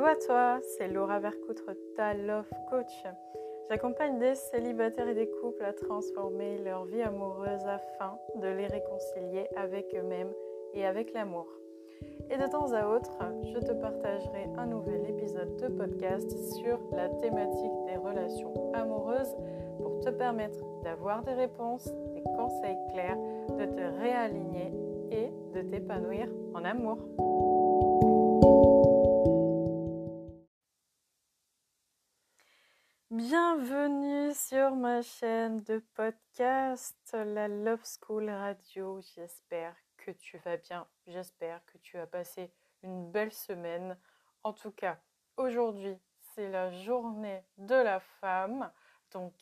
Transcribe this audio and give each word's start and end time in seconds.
Hello 0.00 0.08
à 0.08 0.16
toi, 0.16 0.60
c'est 0.62 0.88
Laura 0.88 1.18
Vercoutre, 1.18 1.72
ta 1.94 2.14
Love 2.14 2.48
Coach. 2.70 3.04
J'accompagne 3.68 4.18
des 4.18 4.34
célibataires 4.34 5.08
et 5.08 5.14
des 5.14 5.28
couples 5.42 5.62
à 5.62 5.74
transformer 5.74 6.56
leur 6.56 6.86
vie 6.86 7.02
amoureuse 7.02 7.66
afin 7.66 8.16
de 8.36 8.48
les 8.48 8.66
réconcilier 8.66 9.46
avec 9.56 9.94
eux-mêmes 9.94 10.32
et 10.72 10.86
avec 10.86 11.12
l'amour. 11.12 11.46
Et 12.30 12.38
de 12.38 12.46
temps 12.50 12.72
à 12.72 12.86
autre, 12.86 13.10
je 13.44 13.58
te 13.58 13.72
partagerai 13.72 14.48
un 14.56 14.68
nouvel 14.68 15.04
épisode 15.06 15.56
de 15.56 15.68
podcast 15.68 16.30
sur 16.54 16.78
la 16.92 17.10
thématique 17.10 17.84
des 17.86 17.98
relations 17.98 18.72
amoureuses 18.72 19.36
pour 19.82 20.00
te 20.00 20.08
permettre 20.08 20.64
d'avoir 20.82 21.22
des 21.24 21.34
réponses, 21.34 21.92
des 22.14 22.22
conseils 22.22 22.78
clairs, 22.94 23.18
de 23.50 23.66
te 23.66 24.00
réaligner 24.00 24.72
et 25.10 25.30
de 25.52 25.60
t'épanouir 25.60 26.26
en 26.54 26.64
amour. 26.64 26.96
Bienvenue 33.20 34.32
sur 34.32 34.74
ma 34.76 35.02
chaîne 35.02 35.62
de 35.64 35.84
podcast, 35.92 37.12
la 37.12 37.48
Love 37.48 37.84
School 37.84 38.30
Radio. 38.30 38.98
J'espère 39.14 39.76
que 39.98 40.10
tu 40.10 40.38
vas 40.38 40.56
bien. 40.56 40.88
J'espère 41.06 41.62
que 41.66 41.76
tu 41.76 41.98
as 41.98 42.06
passé 42.06 42.50
une 42.82 43.12
belle 43.12 43.30
semaine. 43.30 43.98
En 44.42 44.54
tout 44.54 44.70
cas, 44.70 44.98
aujourd'hui, 45.36 45.98
c'est 46.34 46.48
la 46.48 46.70
journée 46.70 47.44
de 47.58 47.74
la 47.74 48.00
femme. 48.00 48.72
Donc, 49.10 49.34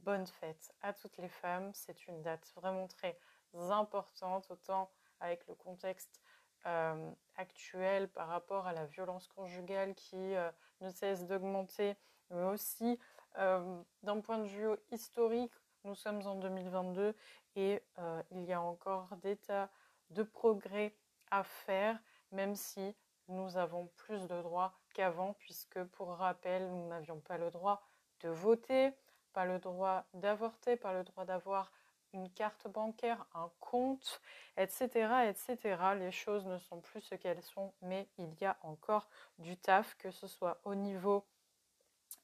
bonne 0.00 0.26
fête 0.26 0.74
à 0.82 0.92
toutes 0.92 1.18
les 1.18 1.28
femmes. 1.28 1.70
C'est 1.72 2.08
une 2.08 2.20
date 2.20 2.52
vraiment 2.56 2.88
très 2.88 3.16
importante, 3.54 4.50
autant 4.50 4.90
avec 5.20 5.46
le 5.46 5.54
contexte 5.54 6.20
euh, 6.66 7.12
actuel 7.36 8.08
par 8.08 8.26
rapport 8.26 8.66
à 8.66 8.72
la 8.72 8.86
violence 8.86 9.28
conjugale 9.28 9.94
qui 9.94 10.34
euh, 10.34 10.50
ne 10.80 10.90
cesse 10.90 11.26
d'augmenter, 11.26 11.94
mais 12.30 12.42
aussi 12.42 12.98
d'un 13.36 14.20
point 14.20 14.38
de 14.38 14.46
vue 14.46 14.68
historique, 14.90 15.52
nous 15.84 15.94
sommes 15.94 16.26
en 16.26 16.36
2022 16.36 17.14
et 17.56 17.82
il 18.30 18.44
y 18.44 18.52
a 18.52 18.60
encore 18.60 19.08
des 19.22 19.36
tas 19.36 19.68
de 20.10 20.22
progrès 20.22 20.94
à 21.30 21.42
faire, 21.42 21.98
même 22.32 22.54
si 22.54 22.94
nous 23.28 23.56
avons 23.56 23.86
plus 23.96 24.26
de 24.26 24.42
droits 24.42 24.74
qu'avant, 24.92 25.34
puisque 25.34 25.82
pour 25.84 26.08
rappel, 26.08 26.68
nous 26.70 26.88
n'avions 26.88 27.20
pas 27.20 27.38
le 27.38 27.50
droit 27.50 27.82
de 28.20 28.28
voter, 28.28 28.92
pas 29.32 29.44
le 29.44 29.58
droit 29.58 30.04
d'avorter, 30.14 30.76
pas 30.76 30.92
le 30.92 31.04
droit 31.04 31.24
d'avoir 31.24 31.72
une 32.12 32.30
carte 32.30 32.68
bancaire, 32.68 33.26
un 33.34 33.50
compte, 33.58 34.20
etc., 34.56 35.28
etc. 35.28 35.94
Les 35.96 36.12
choses 36.12 36.46
ne 36.46 36.58
sont 36.58 36.80
plus 36.80 37.00
ce 37.00 37.16
qu'elles 37.16 37.42
sont, 37.42 37.74
mais 37.82 38.08
il 38.18 38.32
y 38.40 38.44
a 38.44 38.56
encore 38.62 39.08
du 39.38 39.56
taf, 39.56 39.96
que 39.96 40.12
ce 40.12 40.28
soit 40.28 40.60
au 40.64 40.76
niveau 40.76 41.24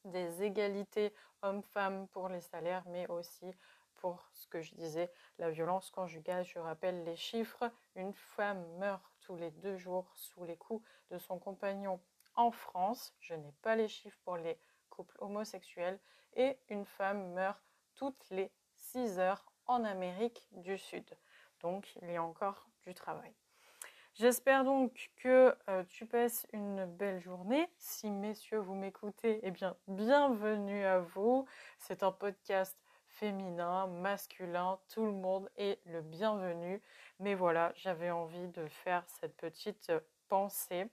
des 0.05 0.43
égalités 0.43 1.13
hommes-femmes 1.43 2.09
pour 2.09 2.29
les 2.29 2.41
salaires, 2.41 2.85
mais 2.87 3.07
aussi 3.09 3.55
pour 3.97 4.31
ce 4.33 4.47
que 4.47 4.63
je 4.63 4.75
disais, 4.75 5.13
la 5.39 5.51
violence 5.51 5.91
conjugale. 5.91 6.45
Je 6.45 6.59
rappelle 6.59 7.05
les 7.05 7.17
chiffres. 7.17 7.71
Une 7.95 8.15
femme 8.15 8.65
meurt 8.79 9.05
tous 9.21 9.37
les 9.37 9.51
deux 9.51 9.77
jours 9.77 10.11
sous 10.15 10.45
les 10.45 10.57
coups 10.57 10.85
de 11.11 11.19
son 11.19 11.39
compagnon 11.39 12.01
en 12.35 12.51
France. 12.51 13.15
Je 13.21 13.35
n'ai 13.35 13.53
pas 13.63 13.77
les 13.77 13.89
chiffres 13.89 14.19
pour 14.25 14.37
les 14.37 14.59
couples 14.89 15.17
homosexuels. 15.19 16.01
Et 16.35 16.59
une 16.69 16.87
femme 16.87 17.33
meurt 17.33 17.61
toutes 17.95 18.31
les 18.31 18.51
six 18.75 19.19
heures 19.19 19.53
en 19.67 19.85
Amérique 19.85 20.49
du 20.53 20.79
Sud. 20.79 21.05
Donc 21.61 21.95
il 22.01 22.11
y 22.11 22.17
a 22.17 22.23
encore 22.23 22.71
du 22.87 22.95
travail. 22.95 23.35
J'espère 24.21 24.65
donc 24.65 25.11
que 25.17 25.57
euh, 25.71 25.83
tu 25.89 26.05
passes 26.05 26.47
une 26.53 26.85
belle 26.85 27.23
journée. 27.23 27.67
Si 27.79 28.11
messieurs 28.11 28.59
vous 28.59 28.75
m'écoutez, 28.75 29.41
eh 29.43 29.51
bien 29.51 29.79
bienvenue 29.89 30.85
à 30.85 30.99
vous. 30.99 31.47
C'est 31.79 32.03
un 32.03 32.13
podcast 32.13 32.77
féminin, 33.07 33.87
masculin, 33.87 34.79
tout 34.93 35.07
le 35.07 35.13
monde 35.13 35.49
est 35.57 35.81
le 35.87 36.03
bienvenu. 36.03 36.83
Mais 37.19 37.35
voilà, 37.35 37.73
j'avais 37.77 38.11
envie 38.11 38.49
de 38.49 38.69
faire 38.69 39.05
cette 39.09 39.39
petite 39.39 39.91
pensée, 40.29 40.85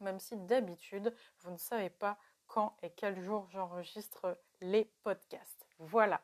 même 0.00 0.20
si 0.20 0.36
d'habitude, 0.36 1.14
vous 1.38 1.52
ne 1.52 1.56
savez 1.56 1.88
pas 1.88 2.18
quand 2.48 2.76
et 2.82 2.90
quel 2.90 3.18
jour 3.18 3.48
j'enregistre 3.48 4.38
les 4.60 4.92
podcasts. 5.04 5.66
Voilà. 5.78 6.20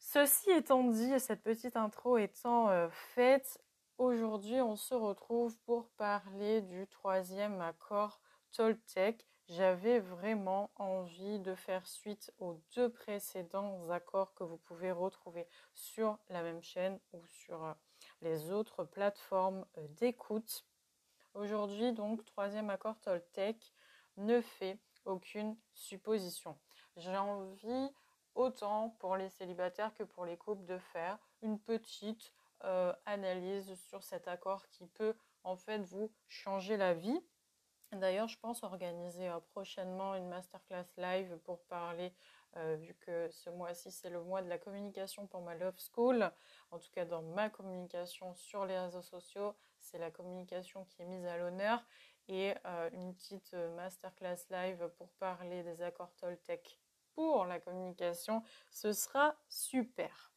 Ceci 0.00 0.50
étant 0.50 0.84
dit, 0.84 1.18
cette 1.18 1.42
petite 1.42 1.76
intro 1.76 2.18
étant 2.18 2.68
euh, 2.68 2.90
faite, 2.90 3.58
aujourd'hui 3.98 4.60
on 4.60 4.76
se 4.76 4.94
retrouve 4.94 5.58
pour 5.58 5.88
parler 5.90 6.62
du 6.62 6.86
troisième 6.86 7.60
accord 7.60 8.20
Toltec 8.52 9.26
j'avais 9.48 9.98
vraiment 9.98 10.70
envie 10.76 11.38
de 11.38 11.54
faire 11.54 11.86
suite 11.86 12.32
aux 12.38 12.60
deux 12.76 12.90
précédents 12.90 13.88
accords 13.88 14.34
que 14.34 14.44
vous 14.44 14.58
pouvez 14.58 14.92
retrouver 14.92 15.48
sur 15.74 16.18
la 16.28 16.42
même 16.42 16.62
chaîne 16.62 17.00
ou 17.14 17.26
sur 17.26 17.64
euh, 17.64 17.72
les 18.20 18.50
autres 18.50 18.84
plateformes 18.84 19.64
euh, 19.78 19.88
d'écoute. 19.96 20.66
Aujourd'hui, 21.32 21.94
donc, 21.94 22.26
troisième 22.26 22.68
accord 22.68 23.00
Toltec 23.00 23.72
ne 24.18 24.42
fait 24.42 24.78
aucune 25.06 25.56
supposition. 25.72 26.58
J'ai 26.96 27.16
envie, 27.16 27.90
autant 28.34 28.90
pour 28.98 29.16
les 29.16 29.30
célibataires 29.30 29.94
que 29.94 30.02
pour 30.02 30.26
les 30.26 30.36
couples, 30.36 30.66
de 30.66 30.76
faire 30.76 31.18
une 31.40 31.58
petite 31.58 32.34
euh, 32.64 32.92
analyse 33.06 33.74
sur 33.88 34.02
cet 34.02 34.26
accord 34.28 34.66
qui 34.68 34.86
peut 34.86 35.14
en 35.44 35.56
fait 35.56 35.78
vous 35.78 36.12
changer 36.28 36.76
la 36.76 36.94
vie 36.94 37.20
D'ailleurs, 37.92 38.28
je 38.28 38.38
pense 38.38 38.62
organiser 38.64 39.28
euh, 39.28 39.40
prochainement 39.52 40.14
une 40.14 40.28
masterclass 40.28 40.84
live 40.98 41.38
pour 41.44 41.62
parler, 41.64 42.12
euh, 42.56 42.76
vu 42.76 42.94
que 42.94 43.30
ce 43.30 43.48
mois-ci 43.48 43.90
c'est 43.90 44.10
le 44.10 44.22
mois 44.22 44.42
de 44.42 44.48
la 44.48 44.58
communication 44.58 45.26
pour 45.26 45.40
ma 45.40 45.54
Love 45.54 45.78
School. 45.78 46.30
En 46.70 46.78
tout 46.78 46.90
cas, 46.92 47.06
dans 47.06 47.22
ma 47.22 47.48
communication 47.48 48.34
sur 48.34 48.66
les 48.66 48.78
réseaux 48.78 49.02
sociaux, 49.02 49.54
c'est 49.78 49.98
la 49.98 50.10
communication 50.10 50.84
qui 50.84 51.00
est 51.00 51.06
mise 51.06 51.24
à 51.24 51.38
l'honneur. 51.38 51.82
Et 52.30 52.52
une 52.92 53.14
petite 53.14 53.54
masterclass 53.74 54.36
live 54.50 54.90
pour 54.98 55.08
parler 55.12 55.62
des 55.62 55.80
accords 55.80 56.14
Toltec 56.16 56.78
pour 57.14 57.46
la 57.46 57.58
communication, 57.58 58.42
ce 58.70 58.92
sera 58.92 59.34
super. 59.48 60.30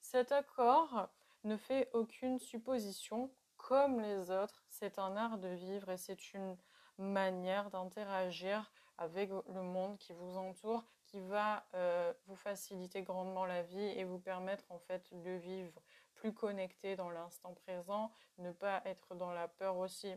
Cet 0.00 0.30
accord 0.30 1.10
ne 1.44 1.56
fait 1.56 1.88
aucune 1.92 2.38
supposition 2.38 3.30
comme 3.56 4.00
les 4.00 4.30
autres. 4.30 4.64
C'est 4.68 4.98
un 4.98 5.16
art 5.16 5.38
de 5.38 5.48
vivre 5.48 5.90
et 5.90 5.96
c'est 5.96 6.34
une 6.34 6.56
manière 6.98 7.70
d'interagir 7.70 8.70
avec 8.98 9.30
le 9.30 9.62
monde 9.62 9.96
qui 9.98 10.12
vous 10.12 10.36
entoure 10.36 10.84
qui 11.10 11.20
va 11.20 11.66
euh, 11.74 12.12
vous 12.26 12.36
faciliter 12.36 13.02
grandement 13.02 13.44
la 13.44 13.62
vie 13.62 13.98
et 13.98 14.04
vous 14.04 14.20
permettre 14.20 14.70
en 14.70 14.78
fait 14.78 15.12
de 15.12 15.30
vivre 15.32 15.82
plus 16.14 16.32
connecté 16.32 16.94
dans 16.94 17.10
l'instant 17.10 17.52
présent, 17.54 18.12
ne 18.38 18.52
pas 18.52 18.80
être 18.84 19.16
dans 19.16 19.32
la 19.32 19.48
peur 19.48 19.76
aussi 19.78 20.14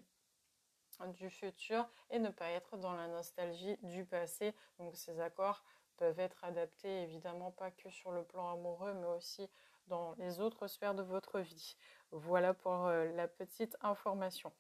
du 1.18 1.32
futur 1.32 1.90
et 2.12 2.20
ne 2.20 2.30
pas 2.30 2.50
être 2.50 2.78
dans 2.78 2.94
la 2.94 3.08
nostalgie 3.08 3.78
du 3.82 4.06
passé. 4.06 4.54
Donc 4.78 4.96
ces 4.96 5.20
accords 5.20 5.64
peuvent 5.98 6.20
être 6.20 6.44
adaptés 6.44 7.02
évidemment 7.02 7.52
pas 7.52 7.72
que 7.72 7.90
sur 7.90 8.12
le 8.12 8.24
plan 8.24 8.52
amoureux 8.54 8.94
mais 8.94 9.08
aussi 9.08 9.50
dans 9.88 10.14
les 10.18 10.40
autres 10.40 10.68
sphères 10.68 10.96
de 10.96 11.04
votre 11.04 11.40
vie. 11.40 11.76
Voilà 12.12 12.54
pour 12.54 12.88
euh, 12.88 13.06
la 13.14 13.28
petite 13.28 13.76
information. 13.82 14.52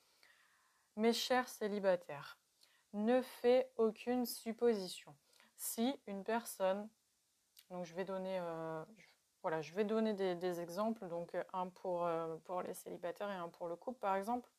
Mes 0.95 1.13
chers 1.13 1.47
célibataires, 1.47 2.37
ne 2.93 3.21
faites 3.21 3.71
aucune 3.77 4.25
supposition. 4.25 5.15
Si 5.57 5.99
une 6.05 6.23
personne, 6.23 6.87
donc 7.71 7.85
je 7.85 7.93
vais 7.95 8.05
donner, 8.05 8.37
euh, 8.39 8.83
voilà, 9.41 9.61
je 9.61 9.73
vais 9.73 9.83
donner 9.83 10.13
des, 10.13 10.61
exemples, 10.61 11.07
donc 11.07 11.33
euh, 11.33 11.43
un 11.53 11.69
pour, 11.69 12.07
pour 12.43 12.61
les 12.61 12.73
célibataires 12.75 13.31
et 13.31 13.35
un 13.35 13.49
pour 13.49 13.67
le 13.67 13.75
couple 13.75 13.99
par 13.99 14.15
exemple. 14.15 14.49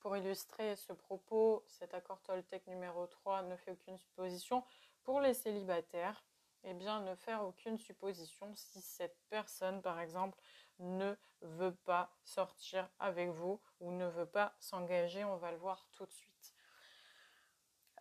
Pour 0.00 0.16
illustrer 0.16 0.74
ce 0.74 0.92
propos, 0.92 1.62
cet 1.68 1.94
accord 1.94 2.20
Toltec 2.22 2.66
numéro 2.66 3.06
3 3.06 3.42
ne 3.42 3.56
fait 3.56 3.70
aucune 3.70 3.98
supposition. 3.98 4.64
Pour 5.04 5.20
les 5.20 5.32
célibataires, 5.32 6.24
eh 6.64 6.74
bien, 6.74 7.00
ne 7.00 7.14
faire 7.14 7.44
aucune 7.44 7.78
supposition 7.78 8.54
si 8.54 8.80
cette 8.80 9.18
personne, 9.28 9.82
par 9.82 10.00
exemple, 10.00 10.38
ne 10.78 11.14
veut 11.40 11.74
pas 11.74 12.14
sortir 12.24 12.88
avec 12.98 13.30
vous 13.30 13.60
ou 13.80 13.92
ne 13.92 14.06
veut 14.06 14.26
pas 14.26 14.54
s'engager. 14.58 15.24
On 15.24 15.36
va 15.36 15.50
le 15.50 15.58
voir 15.58 15.86
tout 15.92 16.06
de 16.06 16.12
suite. 16.12 16.54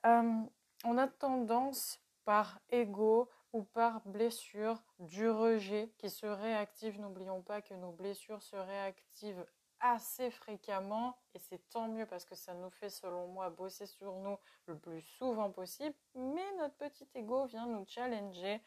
Euh, 0.06 0.44
on 0.84 0.98
a 0.98 1.08
tendance 1.08 2.00
par 2.24 2.60
ego 2.70 3.30
ou 3.54 3.64
par 3.64 4.02
blessure 4.08 4.82
du 5.00 5.30
rejet 5.30 5.94
qui 5.98 6.10
se 6.10 6.26
réactive. 6.26 7.00
N'oublions 7.00 7.42
pas 7.42 7.62
que 7.62 7.74
nos 7.74 7.92
blessures 7.92 8.42
se 8.42 8.56
réactivent 8.56 9.46
assez 9.82 10.32
fréquemment 10.32 11.18
et 11.34 11.40
c'est 11.40 11.70
tant 11.70 11.88
mieux 11.88 12.06
parce 12.06 12.26
que 12.26 12.36
ça 12.36 12.54
nous 12.54 12.70
fait 12.70 12.90
selon 12.90 13.28
moi 13.28 13.50
bosser 13.50 13.86
sur 13.86 14.14
nous 14.14 14.38
le 14.66 14.78
plus 14.78 15.02
souvent 15.02 15.52
possible 15.52 15.96
mais 16.16 16.46
notre 16.58 16.76
petit 16.76 17.08
ego 17.16 17.46
vient 17.46 17.66
nous 17.66 17.86
challenger. 17.88 18.62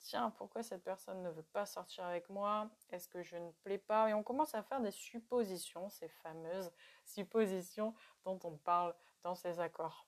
Tiens, 0.00 0.30
pourquoi 0.30 0.62
cette 0.62 0.84
personne 0.84 1.22
ne 1.22 1.30
veut 1.30 1.42
pas 1.42 1.66
sortir 1.66 2.04
avec 2.04 2.28
moi? 2.28 2.70
Est-ce 2.90 3.08
que 3.08 3.22
je 3.22 3.36
ne 3.36 3.50
plais 3.64 3.78
pas? 3.78 4.08
Et 4.08 4.14
on 4.14 4.22
commence 4.22 4.54
à 4.54 4.62
faire 4.62 4.80
des 4.80 4.92
suppositions, 4.92 5.88
ces 5.88 6.08
fameuses 6.08 6.70
suppositions 7.04 7.94
dont 8.24 8.38
on 8.44 8.56
parle 8.58 8.94
dans 9.24 9.34
ces 9.34 9.58
accords. 9.58 10.06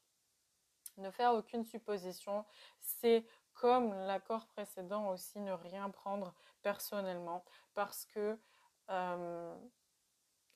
Ne 0.97 1.11
faire 1.11 1.35
aucune 1.35 1.65
supposition, 1.65 2.45
c'est 2.81 3.27
comme 3.55 3.93
l'accord 4.07 4.47
précédent 4.47 5.09
aussi 5.09 5.41
ne 5.41 5.53
rien 5.53 5.91
prendre 5.91 6.35
personnellement 6.63 7.45
parce 7.75 8.07
que 8.07 8.39
euh, 8.91 9.57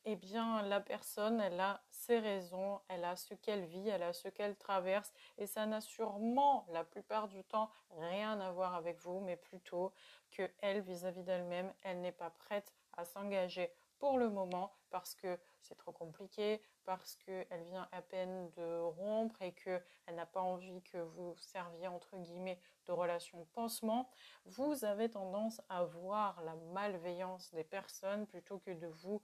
eh 0.05 0.17
bien, 0.17 0.63
la 0.63 0.81
personne, 0.81 1.41
elle 1.41 1.59
a 1.61 1.83
ses 1.91 2.19
raisons, 2.19 2.81
elle 2.89 3.05
a 3.05 3.17
ce 3.17 3.35
qu'elle 3.35 3.65
vit, 3.65 3.89
elle 3.89 4.03
a 4.03 4.13
ce 4.13 4.29
qu'elle 4.29 4.57
traverse, 4.57 5.13
et 5.39 5.47
ça 5.47 5.67
n'a 5.67 5.81
sûrement, 5.81 6.67
la 6.71 6.85
plupart 6.85 7.29
du 7.29 7.43
temps, 7.45 7.71
rien 7.99 8.41
à 8.41 8.51
voir 8.53 8.75
avec 8.75 9.01
vous, 9.01 9.21
mais 9.21 9.37
plutôt 9.37 9.93
que 10.31 10.49
elle, 10.61 10.83
vis-à-vis 10.83 11.23
d'elle-même, 11.23 11.73
elle 11.83 12.01
n'est 12.01 12.13
pas 12.13 12.31
prête 12.31 12.73
à 12.93 13.05
s'engager 13.05 13.73
pour 13.99 14.19
le 14.19 14.29
moment 14.29 14.73
parce 14.91 15.15
que 15.15 15.39
c'est 15.61 15.77
trop 15.77 15.93
compliqué, 15.93 16.61
parce 16.85 17.17
qu'elle 17.17 17.65
vient 17.71 17.89
à 17.91 18.03
peine 18.03 18.51
de 18.51 18.81
rompre 18.81 19.41
et 19.41 19.53
qu'elle 19.53 20.15
n'a 20.15 20.27
pas 20.27 20.43
envie 20.43 20.83
que 20.83 20.99
vous 20.99 21.35
serviez 21.39 21.89
entre 21.89 22.17
guillemets 22.19 22.59
de 22.87 22.93
relation 22.93 23.47
pansement, 23.55 24.11
vous 24.45 24.85
avez 24.85 25.09
tendance 25.09 25.63
à 25.69 25.85
voir 25.85 26.43
la 26.43 26.55
malveillance 26.75 27.51
des 27.55 27.65
personnes 27.65 28.27
plutôt 28.27 28.59
que 28.59 28.73
de 28.73 28.87
vous 28.89 29.23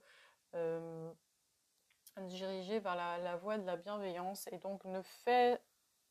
euh, 0.55 1.11
diriger 2.17 2.79
vers 2.79 2.95
la, 2.95 3.35
voie 3.37 3.57
de 3.57 3.65
la 3.65 3.77
bienveillance. 3.77 4.47
Et 4.51 4.57
donc 4.57 4.83
ne, 4.85 5.01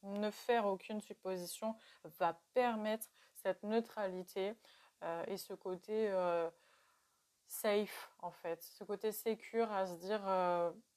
ne 0.03 0.31
faire 0.31 0.67
aucune 0.67 1.01
supposition 1.01 1.77
va 2.19 2.41
permettre 2.55 3.07
cette 3.35 3.63
neutralité 3.63 4.55
euh, 5.03 5.25
et 5.27 5.37
ce 5.37 5.55
côté 5.55 6.11
euh, 6.11 6.51
safe 7.47 8.11
en 8.21 8.31
fait, 8.31 8.63
ce 8.63 8.85
côté 8.85 9.13
sécure 9.13 9.71
à 9.73 9.87
se 9.87 9.95
dire 9.95 10.21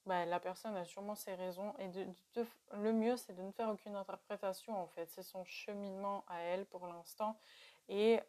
bah, 0.06 0.25
la 0.25 0.40
personne 0.40 0.75
a 0.75 0.86
sûrement 0.86 1.16
ses 1.16 1.36
raisons. 1.36 1.74
Et 1.80 1.90
le 2.74 2.94
mieux 2.94 3.18
c'est 3.18 3.34
de 3.34 3.42
ne 3.42 3.51
faire 3.51 3.69
aucune 3.69 3.95
interprétation 3.95 4.78
en 4.78 4.88
fait, 4.88 5.10
c'est 5.10 5.24
son 5.24 5.44
cheminement 5.45 6.24
à 6.28 6.40
elle 6.42 6.66
pour 6.66 6.88
l'instant. 6.88 7.40
Et 7.90 8.19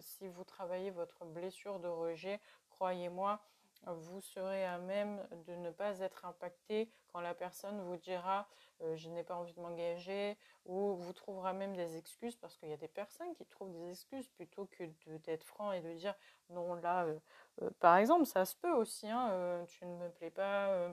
si 0.00 0.28
vous 0.28 0.44
travaillez 0.44 0.90
votre 0.90 1.24
blessure 1.24 1.80
de 1.80 1.88
rejet, 1.88 2.40
croyez-moi, 2.70 3.40
vous 3.86 4.20
serez 4.20 4.64
à 4.64 4.78
même 4.78 5.20
de 5.46 5.54
ne 5.54 5.70
pas 5.70 5.98
être 6.00 6.24
impacté 6.24 6.90
quand 7.12 7.20
la 7.20 7.34
personne 7.34 7.80
vous 7.82 7.96
dira 7.96 8.48
euh, 8.82 8.96
je 8.96 9.08
n'ai 9.08 9.24
pas 9.24 9.34
envie 9.34 9.52
de 9.52 9.60
m'engager 9.60 10.38
ou 10.64 10.94
vous 10.94 11.12
trouvera 11.12 11.52
même 11.52 11.74
des 11.74 11.96
excuses 11.96 12.36
parce 12.36 12.56
qu'il 12.56 12.68
y 12.68 12.72
a 12.72 12.76
des 12.76 12.88
personnes 12.88 13.34
qui 13.34 13.44
trouvent 13.46 13.72
des 13.72 13.90
excuses 13.90 14.28
plutôt 14.28 14.66
que 14.66 14.84
d'être 15.18 15.44
franc 15.44 15.72
et 15.72 15.80
de 15.80 15.92
dire 15.94 16.14
non 16.48 16.74
là 16.74 17.04
euh, 17.04 17.18
euh, 17.62 17.70
par 17.80 17.96
exemple 17.96 18.26
ça 18.26 18.44
se 18.44 18.56
peut 18.56 18.72
aussi 18.72 19.08
hein, 19.08 19.64
tu 19.68 19.84
ne 19.84 19.96
me 19.96 20.10
plais 20.10 20.30
pas 20.30 20.92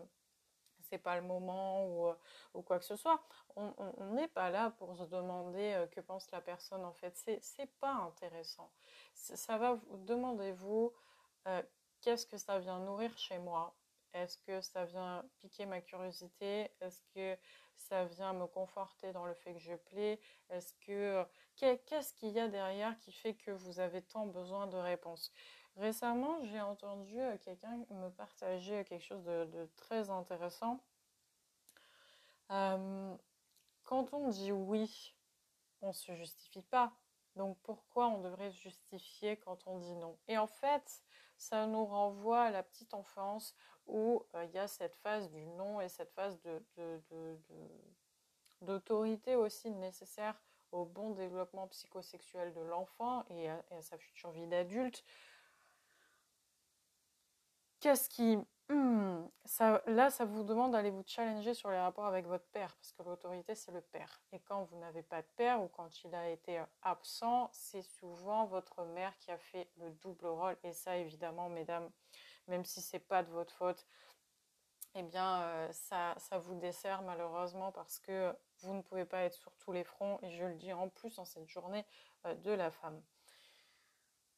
c'est 0.81 0.97
pas 0.97 1.15
le 1.17 1.21
moment 1.21 1.85
ou, 1.85 2.61
quoi 2.63 2.79
que 2.79 2.85
ce 2.85 2.95
soit. 2.95 3.21
On 3.55 3.73
n'est 4.13 4.27
pas 4.27 4.49
là 4.49 4.71
pour 4.71 4.95
se 4.95 5.03
demander 5.03 5.85
que 5.91 6.01
pense 6.01 6.31
la 6.31 6.41
personne 6.41 6.83
en 6.83 6.93
fait. 6.93 7.15
C'est 7.41 7.71
pas 7.79 7.93
intéressant. 7.93 8.71
Ça 9.13 9.59
va, 9.59 9.77
demandez-vous 9.91 10.91
qu'est-ce 12.01 12.25
que 12.25 12.37
ça 12.37 12.59
vient 12.59 12.79
nourrir 12.79 13.17
chez 13.17 13.37
moi? 13.39 13.75
Est-ce 14.13 14.37
que 14.39 14.59
ça 14.61 14.85
vient 14.85 15.23
piquer 15.39 15.65
ma 15.65 15.81
curiosité? 15.81 16.71
Est-ce 16.81 17.01
que 17.13 17.37
ça 17.75 18.05
vient 18.05 18.33
me 18.33 18.47
conforter 18.47 19.11
dans 19.13 19.25
le 19.25 19.33
fait 19.33 19.53
que 19.53 19.59
je 19.59 19.75
plais? 19.75 20.19
Est-ce 20.49 20.73
que 20.85 21.23
qu'est-ce 21.55 22.13
qu'il 22.13 22.29
y 22.29 22.39
a 22.39 22.47
derrière 22.47 22.97
qui 22.99 23.11
fait 23.11 23.35
que 23.35 23.51
vous 23.51 23.79
avez 23.79 24.01
tant 24.01 24.25
besoin 24.25 24.67
de 24.67 24.77
réponses? 24.77 25.31
Récemment, 25.75 26.43
j'ai 26.45 26.59
entendu 26.59 27.19
euh, 27.19 27.37
quelqu'un 27.37 27.77
me 27.89 28.09
partager 28.09 28.83
quelque 28.85 29.03
chose 29.03 29.23
de, 29.23 29.69
très 29.77 30.09
intéressant. 30.09 30.83
Quand 32.49 34.13
on 34.13 34.27
dit 34.29 34.51
oui, 34.51 35.15
on 35.81 35.89
ne 35.89 35.93
se 35.93 36.13
justifie 36.15 36.63
pas. 36.63 36.91
Donc 37.35 37.57
pourquoi 37.63 38.07
on 38.07 38.21
devrait 38.21 38.51
se 38.51 38.57
justifier 38.57 39.37
quand 39.37 39.67
on 39.67 39.79
dit 39.79 39.95
non? 39.95 40.17
Et 40.27 40.37
en 40.37 40.47
fait, 40.47 41.03
ça 41.37 41.67
nous 41.67 41.85
renvoie 41.85 42.43
à 42.43 42.51
la 42.51 42.63
petite 42.63 42.93
enfance 42.93 43.55
où 43.87 44.25
euh, 44.35 44.45
il 44.45 44.51
y 44.51 44.59
a 44.59 44.67
cette 44.67 44.95
phase 44.95 45.29
du 45.29 45.45
non 45.45 45.81
et 45.81 45.89
cette 45.89 46.11
phase 46.11 46.39
d'autorité 48.61 49.35
aussi 49.35 49.71
nécessaire 49.71 50.39
au 50.71 50.85
bon 50.85 51.11
développement 51.11 51.67
psychosexuel 51.67 52.53
de 52.53 52.61
l'enfant 52.61 53.25
et, 53.29 53.49
à, 53.49 53.63
sa 53.81 53.97
future 53.97 54.31
vie 54.31 54.47
d'adulte. 54.47 55.03
Qu'est-ce 57.79 58.09
qui... 58.09 58.37
Hmm, 58.69 59.25
là, 59.87 60.11
ça 60.11 60.25
vous 60.25 60.43
demande 60.43 60.73
d'aller 60.73 60.91
vous 60.91 61.03
challenger 61.03 61.55
sur 61.55 61.71
les 61.71 61.79
rapports 61.79 62.05
avec 62.05 62.27
votre 62.27 62.45
père, 62.45 62.75
parce 62.75 62.91
que 62.91 63.01
l'autorité, 63.01 63.55
c'est 63.55 63.71
le 63.71 63.81
père. 63.81 64.21
Et 64.31 64.39
quand 64.39 64.63
vous 64.65 64.77
n'avez 64.77 65.01
pas 65.01 65.23
de 65.23 65.27
père 65.35 65.63
ou 65.63 65.67
quand 65.67 66.03
il 66.03 66.13
a 66.13 66.29
été 66.29 66.59
euh, 66.59 66.65
absent, 66.83 67.49
c'est 67.51 67.81
souvent 67.81 68.45
votre 68.45 68.83
mère 68.85 69.17
qui 69.17 69.31
a 69.31 69.39
fait 69.39 69.71
le 69.77 69.89
double 69.89 70.27
rôle. 70.27 70.55
Et 70.63 70.71
ça, 70.71 70.97
évidemment, 70.97 71.49
mesdames, 71.49 71.89
même 72.47 72.63
si 72.63 72.79
c'est 72.81 72.99
pas 72.99 73.23
de 73.23 73.31
votre 73.31 73.53
faute, 73.53 73.87
eh 74.93 75.01
bien, 75.01 75.41
euh, 75.41 75.71
ça, 75.71 76.13
ça 76.17 76.37
vous 76.37 76.55
dessert 76.55 77.01
malheureusement 77.01 77.71
parce 77.71 77.99
que 77.99 78.35
vous 78.59 78.73
ne 78.73 78.81
pouvez 78.81 79.05
pas 79.05 79.21
être 79.23 79.35
sur 79.35 79.51
tous 79.57 79.71
les 79.71 79.83
fronts. 79.83 80.19
Et 80.21 80.31
je 80.31 80.45
le 80.45 80.53
dis 80.53 80.73
en 80.73 80.89
plus 80.89 81.17
en 81.17 81.25
cette 81.25 81.47
journée 81.47 81.85
euh, 82.25 82.35
de 82.35 82.51
la 82.51 82.69
femme. 82.69 83.01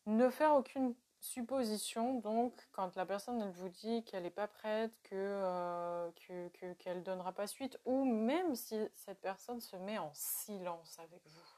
Ne 0.06 0.30
faire 0.30 0.56
aucune 0.56 0.96
supposition, 1.22 2.20
donc, 2.20 2.54
quand 2.72 2.96
la 2.96 3.06
personne 3.06 3.50
vous 3.52 3.70
dit 3.70 4.04
qu'elle 4.04 4.24
n'est 4.24 4.30
pas 4.30 4.48
prête, 4.48 5.00
que, 5.04 5.16
euh, 5.16 6.12
que, 6.28 6.74
qu'elle 6.74 7.04
donnera 7.04 7.32
pas 7.32 7.48
suite, 7.48 7.80
ou 7.86 8.04
même 8.06 8.56
si 8.56 8.90
cette 8.96 9.22
personne 9.22 9.62
se 9.62 9.76
met 9.76 9.98
en 9.98 10.12
silence 10.14 10.98
avec 11.00 11.22
vous. 11.28 11.52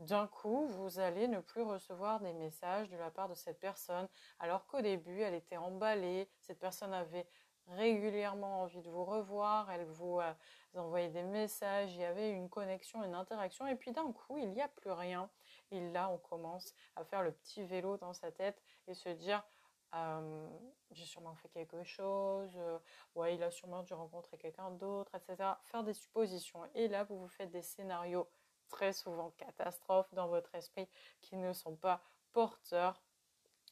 D'un 0.00 0.26
coup, 0.26 0.66
vous 0.68 0.98
allez 0.98 1.28
ne 1.28 1.40
plus 1.40 1.62
recevoir 1.62 2.20
des 2.20 2.32
messages 2.32 2.88
de 2.88 2.96
la 2.96 3.10
part 3.10 3.28
de 3.28 3.34
cette 3.34 3.60
personne, 3.60 4.08
alors 4.38 4.66
qu'au 4.66 4.80
début, 4.80 5.20
elle 5.20 5.34
était 5.34 5.56
emballée, 5.56 6.28
cette 6.40 6.58
personne 6.58 6.92
avait 6.92 7.26
régulièrement 7.68 8.62
envie 8.62 8.82
de 8.82 8.90
vous 8.90 9.04
revoir, 9.04 9.70
elle 9.70 9.84
vous, 9.86 10.20
euh, 10.20 10.32
envoyait 10.74 11.08
des 11.08 11.22
messages, 11.22 11.94
il 11.94 12.00
y 12.00 12.04
avait 12.04 12.30
une 12.30 12.48
connexion, 12.48 13.02
une 13.04 13.14
interaction, 13.14 13.66
et 13.66 13.76
puis 13.76 13.92
d'un 13.92 14.12
coup, 14.12 14.38
il 14.38 14.50
n'y 14.50 14.62
a 14.62 14.68
plus 14.68 14.90
rien. 14.90 15.30
Et 15.70 15.80
là, 15.90 16.10
on 16.10 16.18
commence 16.18 16.74
à 16.96 17.04
faire 17.04 17.22
le 17.22 17.32
petit 17.32 17.64
vélo 17.64 17.96
dans 17.96 18.12
sa 18.12 18.30
tête 18.30 18.62
et 18.86 18.94
se 18.94 19.08
dire 19.08 19.44
j'ai 20.90 21.04
sûrement 21.04 21.34
fait 21.36 21.48
quelque 21.48 21.82
chose, 21.84 22.52
euh, 22.56 22.78
ouais, 23.14 23.34
il 23.34 23.42
a 23.42 23.50
sûrement 23.50 23.82
dû 23.82 23.94
rencontrer 23.94 24.38
quelqu'un 24.38 24.70
d'autre, 24.70 25.14
etc. 25.14 25.50
Faire 25.62 25.84
des 25.84 25.92
suppositions. 25.92 26.60
Et 26.74 26.88
là, 26.88 27.04
vous 27.04 27.18
vous 27.18 27.28
faites 27.28 27.50
des 27.50 27.62
scénarios 27.62 28.28
très 28.68 28.92
souvent 28.92 29.30
catastrophes 29.32 30.12
dans 30.14 30.28
votre 30.28 30.54
esprit 30.54 30.88
qui 31.20 31.36
ne 31.36 31.52
sont 31.52 31.76
pas 31.76 32.02
porteurs 32.32 33.00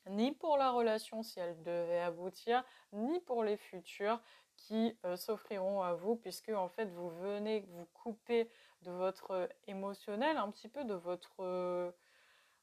ni 0.09 0.33
pour 0.33 0.57
la 0.57 0.71
relation 0.71 1.23
si 1.23 1.39
elle 1.39 1.63
devait 1.63 2.01
aboutir, 2.01 2.65
ni 2.93 3.21
pour 3.21 3.45
les 3.45 3.57
futurs 3.57 4.21
qui 4.66 4.97
euh, 5.04 5.16
s'offriront 5.16 5.83
à 5.83 5.95
vous, 5.95 6.16
puisque 6.16 6.50
en 6.50 6.69
fait 6.69 6.87
vous 6.87 7.11
venez 7.11 7.61
vous 7.69 7.87
couper 7.95 8.49
de 8.83 8.90
votre 8.90 9.49
émotionnel, 9.66 10.37
un 10.37 10.50
petit 10.50 10.69
peu 10.69 10.85
de 10.85 10.95
votre 10.95 11.92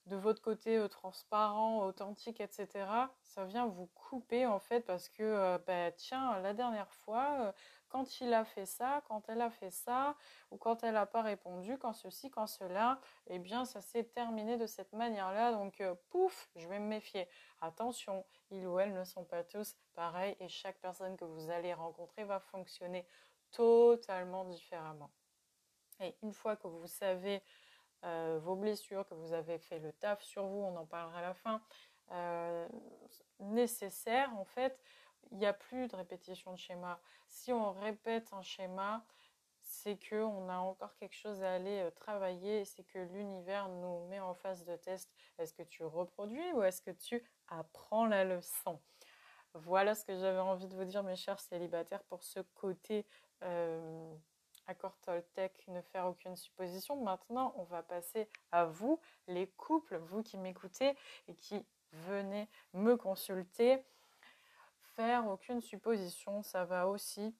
de 0.09 0.15
votre 0.15 0.41
côté 0.41 0.77
euh, 0.77 0.87
transparent, 0.87 1.85
authentique, 1.85 2.41
etc., 2.41 2.67
ça 3.21 3.45
vient 3.45 3.67
vous 3.67 3.87
couper 3.95 4.45
en 4.45 4.59
fait 4.59 4.81
parce 4.81 5.07
que, 5.07 5.23
euh, 5.23 5.57
bah, 5.65 5.91
tiens, 5.91 6.39
la 6.41 6.53
dernière 6.53 6.91
fois, 6.91 7.37
euh, 7.39 7.51
quand 7.89 8.21
il 8.21 8.33
a 8.33 8.45
fait 8.45 8.65
ça, 8.65 9.01
quand 9.07 9.27
elle 9.29 9.41
a 9.41 9.49
fait 9.49 9.71
ça, 9.71 10.15
ou 10.51 10.57
quand 10.57 10.83
elle 10.83 10.93
n'a 10.93 11.05
pas 11.05 11.21
répondu, 11.21 11.77
quand 11.77 11.93
ceci, 11.93 12.29
quand 12.29 12.47
cela, 12.47 12.99
eh 13.27 13.39
bien, 13.39 13.65
ça 13.65 13.81
s'est 13.81 14.03
terminé 14.03 14.57
de 14.57 14.65
cette 14.65 14.93
manière-là. 14.93 15.51
Donc, 15.51 15.83
pouf, 16.09 16.49
je 16.55 16.67
vais 16.67 16.79
me 16.79 16.87
méfier. 16.87 17.27
Attention, 17.61 18.25
ils 18.51 18.65
ou 18.65 18.79
elles 18.79 18.93
ne 18.93 19.03
sont 19.03 19.25
pas 19.25 19.43
tous 19.43 19.75
pareils 19.93 20.35
et 20.39 20.47
chaque 20.47 20.79
personne 20.79 21.17
que 21.17 21.25
vous 21.25 21.49
allez 21.49 21.73
rencontrer 21.73 22.23
va 22.23 22.39
fonctionner 22.39 23.05
totalement 23.51 24.45
différemment. 24.45 25.11
Et 25.99 26.15
une 26.21 26.33
fois 26.33 26.55
que 26.55 26.67
vous 26.67 26.87
savez 26.87 27.43
euh, 28.05 28.39
vos 28.41 28.55
blessures, 28.55 29.07
que 29.07 29.13
vous 29.13 29.33
avez 29.33 29.57
fait 29.57 29.79
le 29.79 29.91
taf 29.91 30.21
sur 30.23 30.45
vous, 30.45 30.59
on 30.59 30.77
en 30.77 30.85
parlera 30.85 31.19
à 31.19 31.21
la 31.21 31.33
fin, 31.33 31.61
euh, 32.11 32.67
nécessaire, 33.39 34.33
en 34.37 34.45
fait, 34.45 34.79
il 35.31 35.37
n'y 35.37 35.45
a 35.45 35.53
plus 35.53 35.87
de 35.87 35.95
répétition 35.95 36.51
de 36.51 36.57
schéma. 36.57 36.99
Si 37.27 37.53
on 37.53 37.71
répète 37.71 38.31
un 38.33 38.41
schéma, 38.41 39.05
c'est 39.61 39.99
qu'on 40.09 40.49
a 40.49 40.57
encore 40.57 40.95
quelque 40.95 41.15
chose 41.15 41.43
à 41.43 41.53
aller 41.53 41.79
euh, 41.79 41.91
travailler, 41.91 42.65
c'est 42.65 42.83
que 42.83 42.99
l'univers 42.99 43.69
nous 43.69 44.07
met 44.07 44.19
en 44.19 44.33
phase 44.33 44.65
de 44.65 44.75
test. 44.75 45.11
Est-ce 45.37 45.53
que 45.53 45.63
tu 45.63 45.83
reproduis 45.83 46.51
ou 46.53 46.63
est-ce 46.63 46.81
que 46.81 46.91
tu 46.91 47.23
apprends 47.47 48.05
la 48.05 48.23
leçon? 48.23 48.79
Voilà 49.53 49.95
ce 49.95 50.05
que 50.05 50.17
j'avais 50.17 50.39
envie 50.39 50.67
de 50.67 50.75
vous 50.75 50.85
dire, 50.85 51.03
mes 51.03 51.15
chers 51.15 51.39
célibataires, 51.39 52.03
pour 52.03 52.23
ce 52.23 52.39
côté 52.55 53.05
accord 54.67 54.97
Toltec, 54.99 55.67
ne 55.67 55.81
faire 55.81 56.05
aucune 56.05 56.35
supposition. 56.35 56.95
Maintenant, 57.01 57.53
on 57.57 57.63
va 57.63 57.81
passer 57.81 58.29
à 58.51 58.65
vous, 58.65 58.99
les 59.27 59.47
couples, 59.47 59.97
vous 59.97 60.21
qui 60.21 60.37
m'écoutez 60.37 60.95
et 61.27 61.35
qui 61.35 61.65
venez 61.91 62.47
me 62.73 62.95
consulter. 62.95 63.83
Faire 64.99 65.27
aucune 65.27 65.61
supposition, 65.61 66.43
ça 66.43 66.65
va 66.65 66.85
aussi 66.89 67.33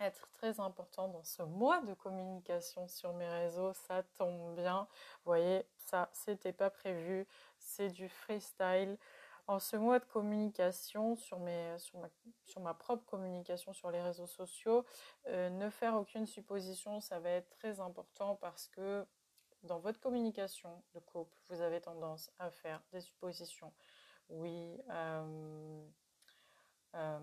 être 0.00 0.28
très 0.32 0.58
important 0.58 1.06
dans 1.06 1.22
ce 1.22 1.44
mois 1.44 1.80
de 1.82 1.94
communication 1.94 2.88
sur 2.88 3.12
mes 3.12 3.28
réseaux. 3.28 3.72
Ça 3.74 4.02
tombe 4.18 4.56
bien. 4.56 4.88
Voyez, 5.24 5.64
ça, 5.76 6.10
c'était 6.12 6.52
pas 6.52 6.68
prévu. 6.68 7.28
C'est 7.60 7.90
du 7.90 8.08
freestyle. 8.08 8.98
En 9.46 9.60
ce 9.60 9.76
mois 9.76 10.00
de 10.00 10.04
communication, 10.04 11.14
sur, 11.14 11.38
mes, 11.38 11.78
sur, 11.78 12.00
ma, 12.00 12.08
sur 12.42 12.60
ma 12.60 12.74
propre 12.74 13.04
communication 13.06 13.72
sur 13.72 13.92
les 13.92 14.02
réseaux 14.02 14.26
sociaux, 14.26 14.84
euh, 15.28 15.48
ne 15.48 15.70
faire 15.70 15.94
aucune 15.94 16.26
supposition, 16.26 17.00
ça 17.00 17.20
va 17.20 17.30
être 17.30 17.50
très 17.50 17.78
important 17.78 18.34
parce 18.34 18.66
que 18.66 19.06
dans 19.62 19.78
votre 19.78 20.00
communication 20.00 20.82
de 20.94 20.98
couple, 20.98 21.38
vous 21.50 21.60
avez 21.60 21.80
tendance 21.80 22.32
à 22.40 22.50
faire 22.50 22.82
des 22.90 23.00
suppositions. 23.00 23.72
Oui, 24.28 24.80
euh, 24.90 25.86
euh, 26.94 27.18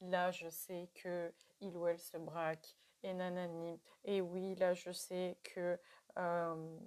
là 0.00 0.30
je 0.30 0.48
sais 0.48 0.90
que 0.94 1.32
il 1.60 1.76
ou 1.76 1.86
elle 1.86 1.98
se 1.98 2.16
braque 2.16 2.76
et 3.02 3.14
nanani. 3.14 3.80
Et 4.04 4.20
oui, 4.20 4.54
là 4.56 4.74
je 4.74 4.90
sais 4.92 5.38
que 5.42 5.78
euh, 6.18 6.78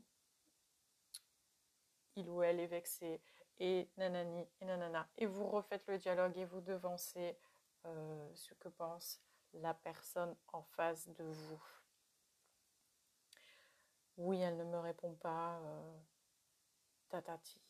il 2.15 2.29
ou 2.29 2.41
elle 2.43 2.59
est 2.59 2.67
vexé 2.67 3.21
et 3.59 3.89
nanani 3.97 4.47
et 4.61 4.65
nanana. 4.65 5.07
Et 5.17 5.25
vous 5.25 5.47
refaites 5.47 5.87
le 5.87 5.97
dialogue 5.97 6.37
et 6.37 6.45
vous 6.45 6.61
devancez 6.61 7.37
euh, 7.85 8.29
ce 8.33 8.53
que 8.55 8.69
pense 8.69 9.21
la 9.53 9.73
personne 9.73 10.35
en 10.51 10.63
face 10.63 11.07
de 11.09 11.23
vous. 11.23 11.63
Oui, 14.17 14.39
elle 14.39 14.57
ne 14.57 14.63
me 14.63 14.79
répond 14.79 15.13
pas 15.15 15.61
tatati. 17.09 17.61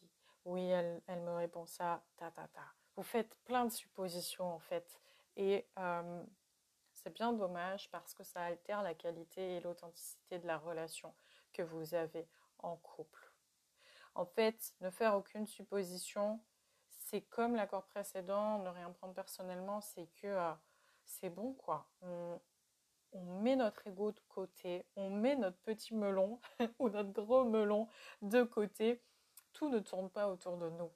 Oui, 0.46 0.64
elle, 0.68 1.02
elle 1.08 1.22
me 1.22 1.34
répond 1.34 1.66
ça 1.66 2.04
tatata. 2.18 2.62
Vous 2.96 3.04
faites 3.04 3.36
plein 3.46 3.66
de 3.66 3.72
suppositions 3.72 4.54
en 4.54 4.60
fait. 4.60 5.00
Et 5.38 5.68
c'est 6.94 7.14
bien 7.14 7.34
dommage 7.34 7.90
parce 7.92 8.14
que 8.14 8.24
ça 8.24 8.42
altère 8.44 8.82
la 8.82 8.94
qualité 8.94 9.58
et 9.58 9.60
l'authenticité 9.60 10.40
de 10.40 10.48
la 10.48 10.58
relation 10.58 11.14
que 11.54 11.62
vous 11.62 11.94
avez 11.94 12.28
en 12.60 12.78
couple. 12.78 13.32
En 14.16 14.26
fait, 14.26 14.74
ne 14.80 14.90
faire 14.90 15.16
aucune 15.16 15.46
supposition, 15.46 16.40
c'est 16.90 17.22
comme 17.22 17.56
l'accord 17.56 17.86
précédent, 17.86 18.60
ne 18.60 18.70
rien 18.70 18.90
prendre 18.92 19.14
personnellement, 19.14 19.82
c'est 19.82 20.08
que 20.22 20.28
euh, 20.28 20.54
c'est 21.04 21.30
bon 21.30 21.54
quoi. 21.54 21.88
On, 22.02 22.40
on 23.12 23.24
met 23.42 23.56
notre 23.56 23.86
ego 23.88 24.12
de 24.12 24.22
côté, 24.30 24.86
on 24.96 25.10
met 25.10 25.36
notre 25.36 25.58
petit 25.60 25.94
melon 25.94 26.40
ou 26.80 26.90
notre 26.90 27.12
gros 27.12 27.44
melon 27.44 27.88
de 28.22 28.44
côté. 28.44 29.04
Tout 29.54 29.70
ne 29.70 29.80
tourne 29.80 30.10
pas 30.10 30.30
autour 30.30 30.58
de 30.58 30.70
nous. 30.70 30.92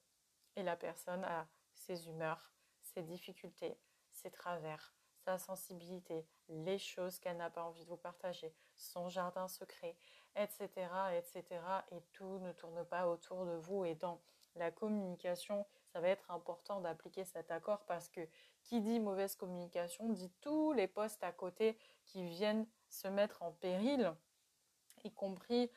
Et 0.55 0.63
la 0.63 0.75
personne 0.75 1.23
a 1.23 1.47
ses 1.89 2.07
humeurs, 2.07 2.51
ses 2.81 3.01
difficultés, 3.01 3.75
ses 4.11 4.29
travers, 4.29 4.93
sa 5.25 5.39
sensibilité, 5.39 6.23
les 6.47 6.77
choses 6.77 7.17
qu'elle 7.19 7.37
n'a 7.37 7.49
pas 7.49 7.63
envie 7.63 7.83
de 7.83 7.89
vous 7.89 7.97
partager, 7.97 8.53
son 8.75 9.09
jardin 9.09 9.47
secret, 9.47 9.97
etc., 10.35 10.69
etc. 11.17 11.43
Et 11.91 12.01
tout 12.13 12.37
ne 12.39 12.51
tourne 12.51 12.85
pas 12.85 13.07
autour 13.07 13.45
de 13.45 13.55
vous. 13.55 13.85
Et 13.85 13.95
dans 13.95 14.21
la 14.55 14.69
communication, 14.69 15.65
ça 15.91 15.99
va 15.99 16.09
être 16.09 16.29
important 16.29 16.79
d'appliquer 16.79 17.25
cet 17.25 17.49
accord 17.49 17.83
parce 17.85 18.07
que 18.07 18.21
qui 18.61 18.81
dit 18.81 18.99
mauvaise 18.99 19.35
communication 19.35 20.09
dit 20.09 20.31
tous 20.41 20.73
les 20.73 20.87
postes 20.87 21.23
à 21.23 21.31
côté 21.31 21.75
qui 22.05 22.23
viennent 22.23 22.67
se 22.89 23.07
mettre 23.07 23.41
en 23.41 23.51
péril, 23.51 24.13
y 25.03 25.11
compris 25.11 25.71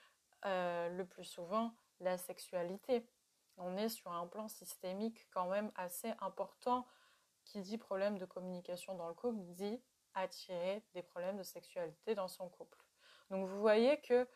euh, 0.45 0.91
le 0.91 1.07
plus 1.07 1.25
souvent 1.25 1.73
la 2.01 2.19
sexualité. 2.19 3.07
On 3.57 3.77
est 3.77 3.89
sur 3.89 4.11
un 4.13 4.27
plan 4.27 4.49
systémique 4.49 5.29
quand 5.31 5.49
même 5.49 5.71
assez 5.75 6.13
important 6.21 6.87
qui 7.45 7.61
dit 7.61 7.79
problème 7.79 8.19
de 8.19 8.25
communication 8.25 8.95
dans 8.95 9.09
le 9.09 9.15
couple 9.15 9.39
dit 9.53 9.83
attirer 10.15 10.85
des 10.95 11.03
problèmes 11.03 11.37
de 11.37 11.43
sexualité 11.43 12.15
dans 12.15 12.29
son 12.29 12.49
couple. 12.49 12.79
Donc 13.31 13.49
vous 13.49 13.61
voyez 13.61 14.01
que 14.01 14.29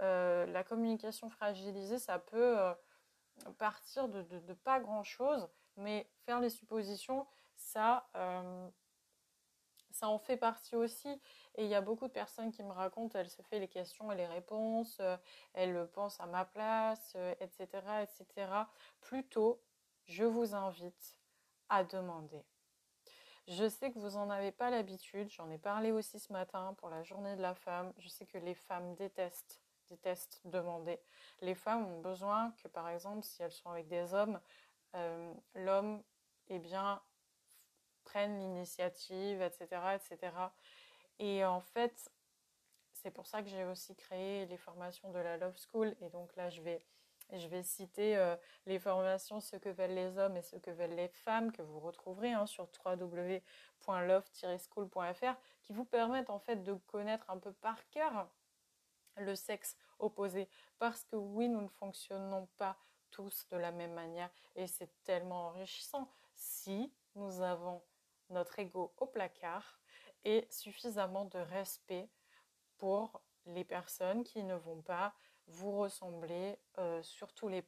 euh, 0.00 0.46
la 0.46 0.64
communication 0.64 1.28
fragilisée, 1.28 1.98
ça 1.98 2.18
peut 2.18 2.58
euh, 2.58 2.72
partir 3.58 4.08
de, 4.08 4.22
pas 4.64 4.80
grand-chose, 4.80 5.48
mais 5.76 6.10
faire 6.24 6.40
les 6.40 6.50
suppositions, 6.50 7.26
ça, 7.56 8.08
euh, 8.16 8.68
ça 9.90 10.08
en 10.08 10.18
fait 10.18 10.36
partie 10.36 10.76
aussi. 10.76 11.08
Et 11.56 11.64
il 11.64 11.68
y 11.68 11.74
a 11.74 11.80
beaucoup 11.80 12.06
de 12.06 12.12
personnes 12.12 12.52
qui 12.52 12.62
me 12.62 12.72
racontent, 12.72 13.18
elle 13.18 13.28
se 13.28 13.42
fait 13.42 13.58
les 13.58 13.68
questions 13.68 14.10
et 14.12 14.16
les 14.16 14.26
réponses, 14.26 14.98
euh, 15.00 15.16
elle 15.52 15.88
pense 15.92 16.20
à 16.20 16.26
ma 16.26 16.44
place, 16.44 17.12
euh, 17.16 17.34
etc., 17.40 17.66
etc. 18.02 18.48
Plutôt, 19.00 19.60
je 20.06 20.24
vous 20.24 20.54
invite 20.54 21.16
à 21.68 21.84
demander. 21.84 22.44
Je 23.48 23.68
sais 23.68 23.90
que 23.90 23.98
vous 23.98 24.10
n'en 24.10 24.30
avez 24.30 24.52
pas 24.52 24.70
l'habitude, 24.70 25.28
j'en 25.30 25.50
ai 25.50 25.58
parlé 25.58 25.90
aussi 25.90 26.20
ce 26.20 26.32
matin 26.32 26.74
pour 26.78 26.88
la 26.88 27.02
journée 27.02 27.34
de 27.36 27.42
la 27.42 27.54
femme. 27.54 27.92
Je 27.98 28.08
sais 28.08 28.26
que 28.26 28.38
les 28.38 28.54
femmes 28.54 28.94
détestent, 28.94 29.60
détestent 29.88 30.40
demander. 30.44 31.00
Les 31.40 31.54
femmes 31.54 31.84
ont 31.86 32.00
besoin 32.00 32.52
que, 32.62 32.68
par 32.68 32.88
exemple, 32.88 33.24
si 33.24 33.42
elles 33.42 33.50
sont 33.50 33.70
avec 33.70 33.88
des 33.88 34.14
hommes, 34.14 34.40
euh, 34.94 35.34
l'homme, 35.54 36.02
eh 36.48 36.58
bien, 36.58 37.00
l'initiative, 38.14 39.42
etc., 39.42 39.66
etc. 39.94 40.32
Et 41.18 41.44
en 41.44 41.60
fait, 41.60 42.10
c'est 42.92 43.10
pour 43.10 43.26
ça 43.26 43.42
que 43.42 43.48
j'ai 43.48 43.64
aussi 43.64 43.94
créé 43.94 44.46
les 44.46 44.56
formations 44.56 45.10
de 45.10 45.18
la 45.18 45.36
Love 45.36 45.56
School. 45.56 45.94
Et 46.00 46.08
donc 46.10 46.34
là, 46.36 46.50
je 46.50 46.62
vais 46.62 46.84
je 47.32 47.46
vais 47.46 47.62
citer 47.62 48.16
euh, 48.16 48.34
les 48.66 48.78
formations 48.78 49.40
Ce 49.40 49.56
que 49.56 49.68
veulent 49.68 49.94
les 49.94 50.18
hommes 50.18 50.36
et 50.36 50.42
ce 50.42 50.56
que 50.56 50.70
veulent 50.70 50.94
les 50.94 51.08
femmes 51.08 51.52
que 51.52 51.62
vous 51.62 51.78
retrouverez 51.78 52.32
hein, 52.32 52.46
sur 52.46 52.68
www.love-school.fr 52.84 55.36
qui 55.62 55.72
vous 55.72 55.84
permettent 55.84 56.30
en 56.30 56.40
fait 56.40 56.64
de 56.64 56.74
connaître 56.74 57.30
un 57.30 57.38
peu 57.38 57.52
par 57.52 57.88
cœur 57.90 58.28
le 59.16 59.36
sexe 59.36 59.76
opposé. 59.98 60.48
Parce 60.78 61.04
que 61.04 61.16
oui, 61.16 61.48
nous 61.48 61.60
ne 61.60 61.68
fonctionnons 61.68 62.48
pas 62.56 62.76
tous 63.10 63.46
de 63.50 63.56
la 63.56 63.72
même 63.72 63.92
manière 63.92 64.30
et 64.56 64.66
c'est 64.66 64.90
tellement 65.04 65.48
enrichissant 65.48 66.08
si 66.34 66.92
nous 67.14 67.42
avons 67.42 67.82
notre 68.30 68.58
ego 68.58 68.94
au 68.98 69.06
placard 69.06 69.80
et 70.24 70.46
suffisamment 70.50 71.24
de 71.24 71.38
respect 71.38 72.10
pour 72.78 73.22
les 73.46 73.64
personnes 73.64 74.24
qui 74.24 74.42
ne 74.42 74.54
vont 74.54 74.82
pas 74.82 75.14
vous 75.46 75.72
ressembler 75.72 76.58
euh, 76.78 77.02
sur 77.02 77.32
tous 77.32 77.48
les 77.48 77.64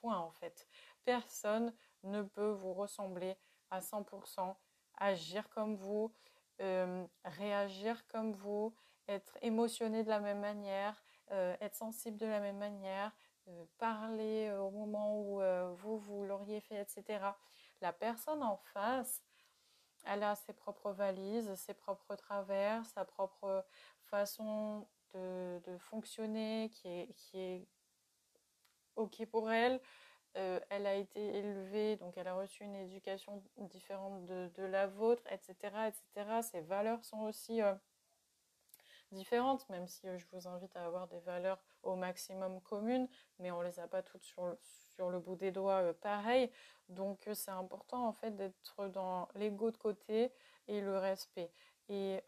points 0.00 0.18
en 0.18 0.30
fait. 0.30 0.66
Personne 1.04 1.74
ne 2.02 2.22
peut 2.22 2.50
vous 2.50 2.72
ressembler 2.72 3.36
à 3.70 3.80
100%, 3.80 4.54
agir 4.96 5.48
comme 5.50 5.76
vous, 5.76 6.14
euh, 6.60 7.04
réagir 7.24 8.06
comme 8.06 8.32
vous, 8.32 8.74
être 9.08 9.36
émotionné 9.42 10.04
de 10.04 10.08
la 10.08 10.20
même 10.20 10.40
manière, 10.40 11.02
euh, 11.30 11.56
être 11.60 11.74
sensible 11.74 12.16
de 12.16 12.26
la 12.26 12.40
même 12.40 12.58
manière, 12.58 13.12
parler 13.76 14.50
au 14.52 14.70
moment 14.70 15.20
où 15.20 15.42
vous, 15.74 15.98
vous 15.98 16.24
l'auriez 16.24 16.62
fait, 16.62 16.80
etc. 16.80 17.36
La 17.82 17.92
personne 17.92 18.42
en 18.42 18.56
face, 18.72 19.22
elle 20.06 20.22
a 20.22 20.34
ses 20.34 20.52
propres 20.52 20.92
valises, 20.92 21.54
ses 21.54 21.74
propres 21.74 22.16
travers, 22.16 22.84
sa 22.86 23.04
propre 23.04 23.64
façon 24.04 24.86
de, 25.12 25.60
fonctionner 25.78 26.70
qui 26.70 26.88
est, 26.88 27.14
qui 27.14 27.38
est 27.38 27.66
OK 28.96 29.24
pour 29.26 29.50
elle. 29.50 29.80
Euh, 30.36 30.58
elle 30.68 30.86
a 30.86 30.94
été 30.94 31.20
élevée, 31.38 31.96
donc 31.96 32.16
elle 32.16 32.26
a 32.26 32.34
reçu 32.34 32.64
une 32.64 32.74
éducation 32.74 33.40
différente 33.56 34.24
de, 34.24 34.50
de 34.56 34.64
la 34.64 34.88
vôtre, 34.88 35.22
etc., 35.30 35.54
etc. 35.86 36.42
Ses 36.42 36.60
valeurs 36.60 37.04
sont 37.04 37.20
aussi 37.20 37.62
euh, 37.62 37.72
différentes, 39.12 39.68
même 39.68 39.86
si 39.86 40.08
euh, 40.08 40.18
je 40.18 40.26
vous 40.32 40.48
invite 40.48 40.74
à 40.76 40.84
avoir 40.84 41.06
des 41.08 41.20
valeurs 41.20 41.62
au 41.82 41.96
maximum 41.96 42.60
communes, 42.60 43.08
mais 43.38 43.50
on 43.50 43.62
les 43.62 43.78
a 43.80 43.86
pas 43.88 44.02
toutes 44.02 44.22
sur 44.22 44.46
le, 44.46 44.58
sur 44.60 45.10
le 45.10 45.18
bout 45.20 45.36
des 45.36 45.52
doigts 45.52 45.82
euh, 45.82 45.92
pareil. 45.92 46.50
Donc 46.88 47.26
euh, 47.28 47.34
c'est 47.34 47.50
important 47.50 48.06
en 48.06 48.12
fait 48.12 48.32
d'être 48.32 48.88
dans 48.88 49.28
l'ego 49.34 49.70
de 49.70 49.76
côté 49.76 50.32
et 50.68 50.80
le 50.80 50.98
respect. 50.98 51.50
Et, 51.88 52.22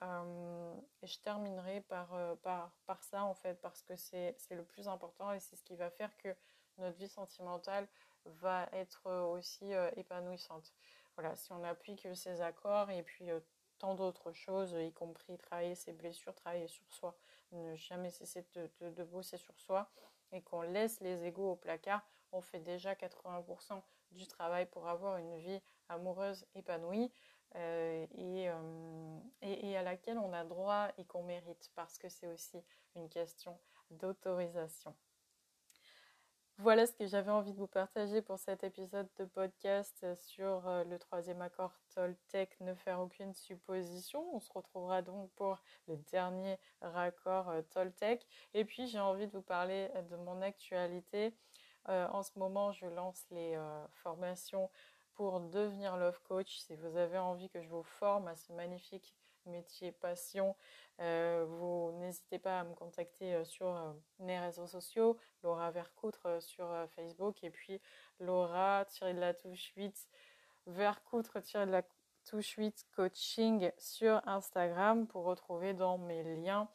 je 1.02 1.18
terminerai 1.20 1.80
par, 1.82 2.10
par, 2.42 2.72
par 2.84 3.02
ça 3.02 3.24
en 3.24 3.32
fait, 3.32 3.54
parce 3.62 3.82
que 3.82 3.96
c'est 3.96 4.36
le 4.50 4.64
plus 4.64 4.86
important 4.86 5.32
et 5.32 5.40
c'est 5.40 5.56
ce 5.56 5.62
qui 5.62 5.76
va 5.76 5.88
faire 5.88 6.14
que 6.18 6.28
notre 6.76 6.98
vie 6.98 7.08
sentimentale 7.08 7.88
va 8.26 8.68
être 8.72 9.10
aussi 9.30 9.72
épanouissante. 9.96 10.74
Voilà, 11.14 11.34
si 11.36 11.52
on 11.52 11.64
applique 11.64 12.06
ces 12.14 12.42
accords 12.42 12.90
et 12.90 13.02
puis 13.02 13.30
tant 13.78 13.94
d'autres 13.94 14.32
choses, 14.32 14.72
y 14.72 14.92
compris 14.92 15.38
travailler 15.38 15.74
ses 15.74 15.92
blessures, 15.92 16.34
travailler 16.34 16.68
sur 16.68 16.90
soi, 16.90 17.16
ne 17.52 17.74
jamais 17.76 18.10
cesser 18.10 18.46
de, 18.54 18.70
de, 18.80 19.04
bosser 19.04 19.36
sur 19.36 19.58
soi 19.58 19.90
et 20.32 20.42
qu'on 20.42 20.62
laisse 20.62 21.00
les 21.00 21.24
égaux 21.24 21.52
au 21.52 21.56
placard, 21.56 22.06
on 22.32 22.40
fait 22.40 22.60
déjà 22.60 22.94
80% 22.94 23.80
du 24.10 24.26
travail 24.26 24.66
pour 24.66 24.88
avoir 24.88 25.18
une 25.18 25.36
vie 25.38 25.60
amoureuse 25.88 26.46
épanouie. 26.54 27.12
et, 27.54 28.48
et, 29.42 29.76
à 29.76 29.82
laquelle 29.82 30.18
on 30.18 30.32
a 30.32 30.44
droit 30.44 30.88
et 30.98 31.04
qu'on 31.04 31.22
mérite 31.22 31.70
parce 31.74 31.96
que 31.96 32.08
c'est 32.08 32.26
aussi 32.26 32.62
une 32.96 33.08
question 33.08 33.58
d'autorisation. 33.90 34.94
Voilà 36.58 36.86
ce 36.86 36.94
que 36.94 37.06
j'avais 37.06 37.30
envie 37.30 37.52
de 37.52 37.58
vous 37.58 37.66
partager 37.66 38.22
pour 38.22 38.38
cet 38.38 38.64
épisode 38.64 39.08
de 39.18 39.26
podcast 39.26 40.06
sur 40.14 40.66
euh, 40.66 40.84
le 40.84 40.98
troisième 40.98 41.42
accord 41.42 41.74
Toltec, 41.94 42.58
ne 42.60 42.74
faire 42.74 42.98
aucune 42.98 43.34
supposition. 43.34 44.24
On 44.34 44.40
se 44.40 44.50
retrouvera 44.50 45.02
donc 45.02 45.30
pour 45.32 45.62
le 45.86 45.98
dernier 46.10 46.58
raccord 46.80 47.50
euh, 47.50 47.60
Toltec. 47.74 48.26
Et 48.54 48.64
puis 48.64 48.86
j'ai 48.86 48.98
envie 48.98 49.26
de 49.26 49.32
vous 49.32 49.42
parler 49.42 49.90
euh, 49.96 50.02
de 50.02 50.16
mon 50.16 50.40
actualité. 50.40 51.34
en 51.86 52.22
ce 52.22 52.38
moment, 52.38 52.72
je 52.72 52.86
lance 52.86 53.26
les 53.30 53.56
formations 53.92 54.70
pour 55.12 55.40
devenir 55.40 55.98
love 55.98 56.20
coach. 56.22 56.56
Si 56.58 56.74
vous 56.74 56.96
avez 56.96 57.18
envie 57.18 57.50
que 57.50 57.60
je 57.60 57.68
vous 57.68 57.84
forme 57.84 58.28
à 58.28 58.34
ce 58.34 58.52
magnifique 58.54 59.14
métier 59.46 59.92
passion, 59.92 60.56
euh, 61.00 61.44
vous 61.46 61.92
n'hésitez 61.98 62.38
pas 62.38 62.60
à 62.60 62.64
me 62.64 62.74
contacter 62.74 63.34
euh, 63.34 63.44
sur 63.44 63.66
euh, 63.66 63.92
mes 64.18 64.38
réseaux 64.38 64.66
sociaux, 64.66 65.18
Laura 65.42 65.70
Vercoutre 65.70 66.42
sur 66.42 66.66
Facebook 66.94 67.44
et 67.44 67.50
puis 67.50 67.80
Laura 68.18 68.84
de 68.84 69.20
la 69.20 69.34
touche 69.34 69.72
8 69.76 70.08
Vercoutre 70.66 71.38
de 71.40 71.70
la 71.70 71.82
touche 72.24 72.56
8 72.56 72.86
coaching 72.94 73.70
sur 73.76 74.26
Instagram 74.26 75.06
pour 75.06 75.24
retrouver 75.24 75.74
dans 75.74 75.98
mes 75.98 76.22
liens 76.36 76.68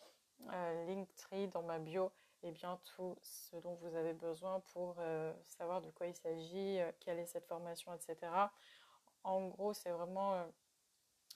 Linktree 0.87 1.47
dans 1.49 1.61
ma 1.61 1.77
bio 1.77 2.11
et 2.43 2.51
bien 2.51 2.79
tout 2.95 3.15
ce 3.21 3.55
dont 3.57 3.75
vous 3.75 3.95
avez 3.95 4.13
besoin 4.13 4.59
pour 4.73 4.95
savoir 5.45 5.81
de 5.81 5.91
quoi 5.91 6.07
il 6.07 6.15
s'agit, 6.15 6.79
quelle 6.99 7.19
est 7.19 7.27
cette 7.27 7.45
formation, 7.45 7.93
etc. 7.93 8.31
En 9.23 9.47
gros, 9.49 9.73
c'est 9.73 9.91
vraiment 9.91 10.47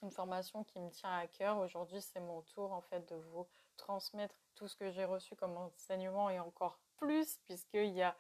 une 0.02 0.12
formation 0.12 0.64
qui 0.64 0.80
me 0.80 0.90
tient 0.90 1.18
à 1.18 1.28
cœur. 1.28 1.58
Aujourd'hui, 1.58 2.02
c'est 2.02 2.20
mon 2.20 2.42
tour 2.42 2.72
en 2.72 2.82
fait 2.82 3.08
de 3.10 3.16
vous 3.16 3.48
transmettre 3.78 4.36
tout 4.56 4.68
ce 4.68 4.76
que 4.76 4.90
j'ai 4.90 5.06
reçu 5.06 5.36
comme 5.36 5.58
enseignement 5.58 6.30
et 6.30 6.40
encore 6.40 6.80
plus 6.98 7.38
puisqu'il 7.46 7.94
y 7.94 8.02
a 8.02 8.16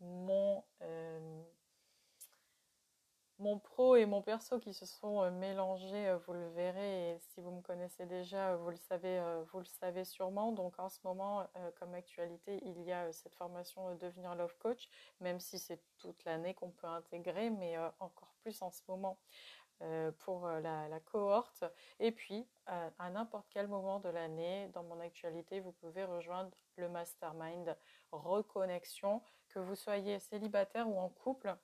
mon, 0.00 0.62
euh, 0.82 1.42
mon 3.38 3.58
pro 3.58 3.96
et 3.96 4.06
mon 4.06 4.22
perso 4.22 4.58
qui 4.58 4.74
se 4.74 4.86
sont 4.86 5.22
euh, 5.22 5.30
mélangés, 5.30 6.08
euh, 6.08 6.18
vous 6.26 6.32
le 6.32 6.48
verrez, 6.50 7.12
et 7.12 7.18
si 7.18 7.40
vous 7.40 7.50
me 7.50 7.62
connaissez 7.62 8.06
déjà, 8.06 8.56
vous 8.56 8.70
le 8.70 8.76
savez, 8.76 9.20
vous 9.52 9.58
le 9.58 9.64
savez 9.64 10.04
sûrement. 10.04 10.52
Donc 10.52 10.78
en 10.78 10.88
ce 10.88 10.98
moment, 11.04 11.46
comme 11.78 11.94
actualité, 11.94 12.60
il 12.64 12.82
y 12.82 12.92
a 12.92 13.12
cette 13.12 13.34
formation 13.34 13.94
Devenir 13.96 14.34
Love 14.34 14.56
Coach, 14.58 14.88
même 15.20 15.40
si 15.40 15.58
c'est 15.58 15.80
toute 15.98 16.24
l'année 16.24 16.54
qu'on 16.54 16.70
peut 16.70 16.86
intégrer, 16.86 17.50
mais 17.50 17.76
encore 18.00 18.34
plus 18.42 18.60
en 18.62 18.70
ce 18.70 18.82
moment. 18.88 19.18
Euh, 19.82 20.12
pour 20.20 20.46
euh, 20.46 20.60
la, 20.60 21.00
cohorte. 21.00 21.64
Et 21.98 22.12
puis, 22.12 22.46
à 22.66 23.10
n'importe 23.10 23.46
quel 23.50 23.66
moment 23.66 23.98
de 23.98 24.08
l'année, 24.08 24.68
dans 24.68 24.84
mon 24.84 25.00
actualité, 25.00 25.60
vous 25.60 25.72
pouvez 25.72 26.04
rejoindre 26.04 26.50
le 26.76 26.88
mastermind 26.88 27.76
reconnexion, 28.12 29.20
que 29.48 29.58
vous 29.58 29.74
soyez 29.74 30.20
célibataire 30.20 30.88
ou 30.88 30.98
en 30.98 31.08
couple. 31.08 31.56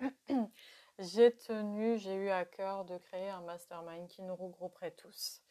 j'ai 0.98 1.36
tenu, 1.36 1.98
j'ai 1.98 2.14
eu 2.14 2.30
à 2.30 2.44
cœur 2.44 2.84
de 2.86 2.96
créer 2.96 3.28
un 3.28 3.42
mastermind 3.42 4.08
qui 4.08 4.22
nous 4.22 4.34
regrouperait 4.34 4.92
tous. 4.92 5.42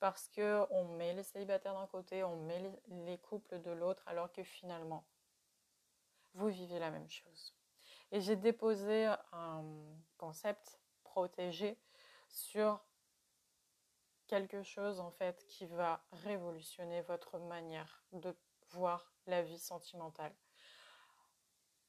Parce 0.00 0.28
que 0.28 0.66
on 0.70 0.84
met 0.96 1.12
les 1.12 1.22
célibataires 1.22 1.74
d'un 1.74 1.86
côté, 1.86 2.24
on 2.24 2.36
met 2.36 2.72
les 2.88 3.18
couples 3.18 3.60
de 3.60 3.70
l'autre, 3.70 4.02
alors 4.06 4.32
que 4.32 4.42
finalement, 4.42 5.04
vous 6.34 6.48
vivez 6.48 6.78
la 6.78 6.90
même 6.90 7.08
chose. 7.10 7.54
Et 8.10 8.20
j'ai 8.20 8.36
déposé 8.36 9.12
un 9.32 9.64
concept 10.16 10.79
protéger 11.10 11.76
sur 12.28 12.80
quelque 14.28 14.62
chose 14.62 15.00
en 15.00 15.10
fait 15.10 15.44
qui 15.48 15.66
va 15.66 16.04
révolutionner 16.12 17.02
votre 17.02 17.38
manière 17.38 18.04
de 18.12 18.32
voir 18.70 19.12
la 19.26 19.42
vie 19.42 19.58
sentimentale. 19.58 20.32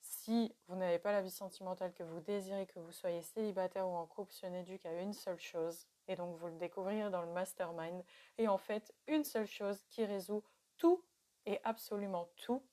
Si 0.01 0.55
vous 0.67 0.75
n'avez 0.75 0.97
pas 0.97 1.11
la 1.11 1.21
vie 1.21 1.29
sentimentale 1.29 1.93
que 1.93 2.01
vous 2.01 2.19
désirez, 2.19 2.65
que 2.65 2.79
vous 2.79 2.91
soyez 2.91 3.21
célibataire 3.21 3.87
ou 3.87 3.93
en 3.93 4.07
couple, 4.07 4.33
ce 4.33 4.47
n'est 4.47 4.63
dû 4.63 4.79
qu'à 4.79 4.99
une 5.01 5.13
seule 5.13 5.39
chose. 5.39 5.87
Et 6.07 6.15
donc 6.15 6.35
vous 6.37 6.47
le 6.47 6.57
découvrirez 6.57 7.11
dans 7.11 7.21
le 7.21 7.31
mastermind. 7.31 8.03
Et 8.39 8.47
en 8.47 8.57
fait, 8.57 8.91
une 9.07 9.23
seule 9.23 9.45
chose 9.45 9.83
qui 9.89 10.03
résout 10.03 10.43
tout 10.77 11.03
et 11.45 11.59
absolument 11.63 12.27
tous 12.37 12.63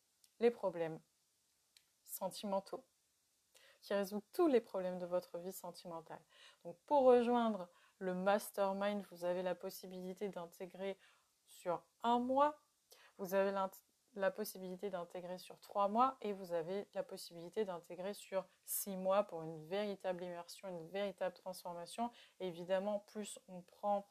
les 0.41 0.51
problèmes 0.51 0.99
sentimentaux 2.07 2.85
qui 3.89 3.95
résout 3.95 4.23
tous 4.35 4.49
les 4.49 4.61
problèmes 4.61 4.99
de 4.99 5.07
votre 5.07 5.39
vie 5.39 5.53
sentimentale. 5.53 6.21
Donc 6.63 6.77
pour 6.85 7.05
rejoindre 7.05 7.71
le 7.99 8.15
mastermind, 8.15 9.03
vous 9.11 9.25
avez 9.25 9.43
la 9.43 9.55
possibilité 9.55 10.29
d'intégrer 10.29 10.99
sur 11.47 11.83
un 12.03 12.19
mois, 12.19 12.61
vous 13.17 13.33
avez 13.33 13.51
la 14.15 14.31
possibilité 14.31 14.91
d'intégrer 14.91 15.39
sur 15.39 15.59
trois 15.61 15.89
mois 15.89 16.19
et 16.21 16.35
vous 16.35 16.53
avez 16.53 16.87
la 16.93 17.03
possibilité 17.03 17.65
d'intégrer 17.65 18.13
sur 18.13 18.47
six 18.67 18.95
mois 18.95 19.23
pour 19.25 19.43
une 19.43 19.65
véritable 19.69 20.23
immersion, 20.23 20.69
une 20.69 20.87
véritable 20.89 21.35
transformation. 21.35 22.11
évidemment, 22.41 23.01
plus 23.07 23.39
on 23.49 23.63
prend 23.63 24.07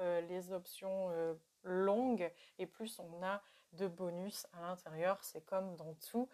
euh, 0.00 0.20
les 0.22 0.50
options 0.50 1.10
euh, 1.10 1.34
longues 1.62 2.32
et 2.58 2.66
plus 2.66 2.98
on 2.98 3.22
a 3.22 3.40
de 3.74 3.86
bonus 3.86 4.44
à 4.54 4.62
l'intérieur. 4.62 5.22
C'est 5.22 5.44
comme 5.44 5.76
dans 5.76 5.94
tout 6.10 6.28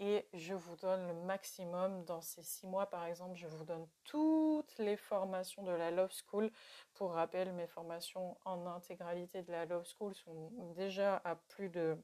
et 0.00 0.26
je 0.32 0.54
vous 0.54 0.74
donne 0.76 1.06
le 1.06 1.14
maximum. 1.14 2.04
Dans 2.04 2.20
ces 2.20 2.42
six 2.42 2.66
mois 2.66 2.86
par 2.86 3.04
exemple 3.04 3.36
je 3.36 3.46
vous 3.46 3.64
donne 3.64 3.86
toutes 4.04 4.76
les 4.78 4.96
formations 4.96 5.62
de 5.62 5.70
la 5.70 5.90
Love 5.90 6.12
School. 6.26 6.50
Pour 6.94 7.12
rappel 7.12 7.52
mes 7.52 7.66
formations 7.66 8.36
en 8.44 8.66
intégralité 8.66 9.42
de 9.42 9.52
la 9.52 9.66
Love 9.66 9.86
School 9.86 10.14
sont 10.14 10.50
déjà 10.74 11.20
à 11.24 11.36
plus 11.36 11.68
de 11.68 11.96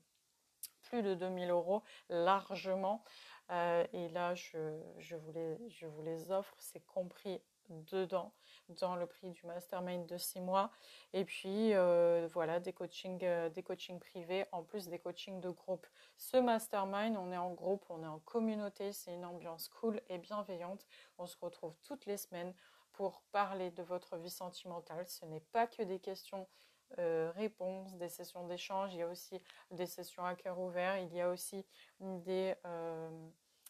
plus 0.83 1.03
de 1.03 1.15
2000 1.15 1.51
euros 1.51 1.83
largement. 2.09 3.03
Euh, 3.51 3.85
et 3.93 4.09
là 4.11 4.35
je, 4.35 4.79
je, 4.99 5.17
vous 5.17 5.33
les, 5.33 5.59
je 5.71 5.87
vous 5.87 6.03
les 6.03 6.31
offre. 6.31 6.55
C'est 6.59 6.85
compris 6.87 7.41
dedans 7.71 8.33
dans 8.69 8.97
le 8.97 9.07
prix 9.07 9.31
du 9.31 9.47
mastermind 9.47 10.07
de 10.07 10.17
six 10.17 10.41
mois. 10.41 10.71
Et 11.13 11.25
puis 11.25 11.75
euh, 11.75 12.29
voilà, 12.33 12.61
des 12.61 12.73
coachings, 12.73 13.25
euh, 13.25 13.49
des 13.49 13.63
coachings 13.63 13.99
privés 14.01 14.47
en 14.53 14.63
plus 14.63 14.89
des 14.89 14.99
coachings 14.99 15.41
de 15.41 15.51
groupe. 15.51 15.87
Ce 16.17 16.37
mastermind, 16.37 17.17
on 17.17 17.33
est 17.33 17.37
en 17.37 17.53
groupe, 17.53 17.85
on 17.89 18.03
est 18.03 18.09
en 18.09 18.19
communauté, 18.21 18.93
c'est 18.93 19.15
une 19.15 19.25
ambiance 19.25 19.69
cool 19.69 20.01
et 20.09 20.19
bienveillante. 20.19 20.87
On 21.19 21.27
se 21.27 21.37
retrouve 21.41 21.77
toutes 21.83 22.07
les 22.07 22.17
semaines 22.17 22.55
pour 22.93 23.23
parler 23.33 23.71
de 23.71 23.83
votre 23.83 24.17
vie 24.17 24.31
sentimentale. 24.31 25.07
Ce 25.07 25.25
n'est 25.27 25.41
pas 25.41 25.67
que 25.67 25.83
des 25.83 26.01
questions 26.01 26.49
euh, 26.99 27.31
réponses, 27.35 27.95
des 27.97 28.09
sessions 28.09 28.47
d'échange, 28.47 28.95
il 28.95 28.99
y 28.99 29.03
a 29.03 29.09
aussi 29.09 29.41
des 29.71 29.87
sessions 29.87 30.25
à 30.25 30.35
cœur 30.35 30.59
ouvert, 30.59 30.99
il 30.99 31.13
y 31.13 31.21
a 31.21 31.29
aussi 31.29 31.67
des 32.01 32.55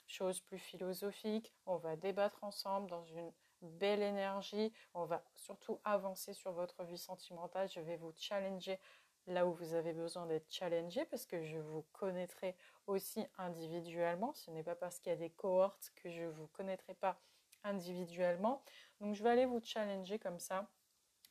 choses 0.06 0.40
plus 0.40 0.58
philosophiques. 0.58 1.52
On 1.66 1.76
va 1.76 1.96
débattre 1.96 2.44
ensemble 2.44 2.88
dans 2.88 3.04
une 3.04 3.32
belle 3.62 4.02
énergie. 4.02 4.72
On 4.94 5.04
va 5.04 5.24
surtout 5.34 5.80
avancer 5.84 6.32
sur 6.32 6.52
votre 6.52 6.84
vie 6.84 6.98
sentimentale. 6.98 7.68
Je 7.68 7.80
vais 7.80 7.96
vous 7.96 8.12
challenger 8.16 8.78
là 9.26 9.46
où 9.46 9.52
vous 9.52 9.74
avez 9.74 9.92
besoin 9.92 10.26
d'être 10.26 10.50
challengé 10.50 11.04
parce 11.06 11.26
que 11.26 11.42
je 11.42 11.58
vous 11.58 11.82
connaîtrai 11.92 12.56
aussi 12.86 13.26
individuellement. 13.38 14.32
Ce 14.34 14.50
n'est 14.50 14.62
pas 14.62 14.76
parce 14.76 14.98
qu'il 14.98 15.10
y 15.10 15.14
a 15.14 15.18
des 15.18 15.30
cohortes 15.30 15.92
que 15.96 16.10
je 16.10 16.22
ne 16.22 16.28
vous 16.28 16.46
connaîtrai 16.48 16.94
pas 16.94 17.20
individuellement. 17.64 18.62
Donc 19.00 19.14
je 19.14 19.22
vais 19.22 19.30
aller 19.30 19.46
vous 19.46 19.60
challenger 19.60 20.18
comme 20.18 20.38
ça. 20.38 20.68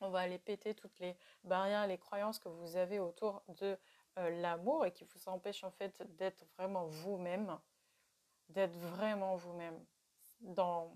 On 0.00 0.10
va 0.10 0.20
aller 0.20 0.38
péter 0.38 0.74
toutes 0.74 0.98
les 0.98 1.16
barrières, 1.42 1.86
les 1.86 1.96
croyances 1.96 2.38
que 2.38 2.50
vous 2.50 2.76
avez 2.76 2.98
autour 2.98 3.42
de 3.48 3.78
euh, 4.18 4.30
l'amour 4.42 4.84
et 4.84 4.92
qui 4.92 5.04
vous 5.04 5.28
empêchent 5.28 5.64
en 5.64 5.70
fait 5.70 6.02
d'être 6.16 6.44
vraiment 6.58 6.86
vous-même, 6.86 7.58
d'être 8.50 8.76
vraiment 8.76 9.36
vous-même 9.36 9.82
dans, 10.40 10.92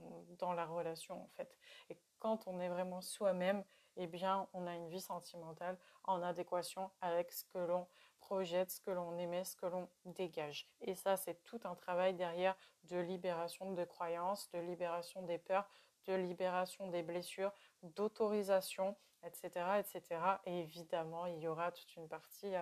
la 0.54 0.66
relation 0.66 1.22
en 1.22 1.28
fait. 1.36 1.56
Et 1.88 1.98
quand 2.18 2.46
on 2.46 2.60
est 2.60 2.68
vraiment 2.68 3.00
soi-même, 3.00 3.64
eh 3.96 4.06
bien, 4.06 4.48
on 4.52 4.66
a 4.66 4.74
une 4.74 4.88
vie 4.88 5.00
sentimentale 5.00 5.78
en 6.04 6.22
adéquation 6.22 6.90
avec 7.00 7.32
ce 7.32 7.44
que 7.44 7.58
l'on 7.58 7.86
projette, 8.20 8.70
ce 8.70 8.80
que 8.80 8.90
l'on 8.90 9.18
émet, 9.18 9.44
ce 9.44 9.56
que 9.56 9.66
l'on 9.66 9.88
dégage. 10.04 10.68
Et 10.80 10.94
ça, 10.94 11.16
c'est 11.16 11.42
tout 11.42 11.60
un 11.64 11.74
travail 11.74 12.14
derrière 12.14 12.56
de 12.84 12.98
libération 12.98 13.72
de 13.72 13.84
croyances, 13.84 14.50
de 14.50 14.58
libération 14.60 15.22
des 15.22 15.38
peurs, 15.38 15.68
de 16.06 16.14
libération 16.14 16.88
des 16.88 17.02
blessures, 17.02 17.52
d'autorisation, 17.82 18.96
etc., 19.24 19.80
etc. 19.80 20.20
Et 20.46 20.60
évidemment, 20.60 21.26
il 21.26 21.38
y 21.38 21.48
aura 21.48 21.72
toute 21.72 21.94
une 21.96 22.08
partie 22.08 22.54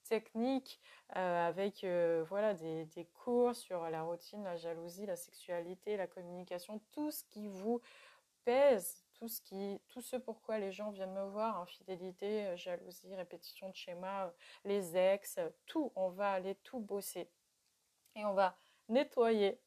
euh, 0.00 0.08
technique 0.08 0.80
euh, 1.16 1.48
avec 1.48 1.84
euh, 1.84 2.24
voilà 2.28 2.54
des, 2.54 2.84
des, 2.86 3.04
cours 3.04 3.54
sur 3.54 3.88
la 3.90 4.02
routine, 4.02 4.44
la 4.44 4.56
jalousie, 4.56 5.06
la 5.06 5.16
sexualité, 5.16 5.96
la 5.96 6.06
communication, 6.06 6.80
tout 6.92 7.10
ce 7.10 7.24
qui 7.24 7.48
vous 7.48 7.80
pèse, 8.44 9.04
tout 9.14 9.28
ce 9.28 9.40
qui, 9.40 9.80
tout 9.88 10.00
ce 10.00 10.16
pourquoi 10.16 10.58
les 10.58 10.72
gens 10.72 10.90
viennent 10.90 11.12
me 11.12 11.24
voir, 11.24 11.60
infidélité, 11.60 12.46
euh, 12.46 12.56
jalousie, 12.56 13.14
répétition 13.14 13.68
de 13.68 13.74
schémas, 13.74 14.32
les 14.64 14.96
ex, 14.96 15.38
tout, 15.66 15.92
on 15.96 16.08
va 16.08 16.32
aller 16.32 16.54
tout 16.56 16.80
bosser 16.80 17.28
et 18.16 18.24
on 18.24 18.34
va 18.34 18.56
nettoyer 18.88 19.60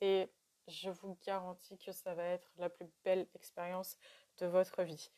et 0.00 0.30
je 0.68 0.90
vous 0.90 1.16
garantis 1.26 1.78
que 1.78 1.92
ça 1.92 2.14
va 2.14 2.24
être 2.24 2.50
la 2.58 2.68
plus 2.68 2.86
belle 3.04 3.26
expérience 3.34 3.96
de 4.38 4.46
votre 4.46 4.82
vie. 4.82 5.10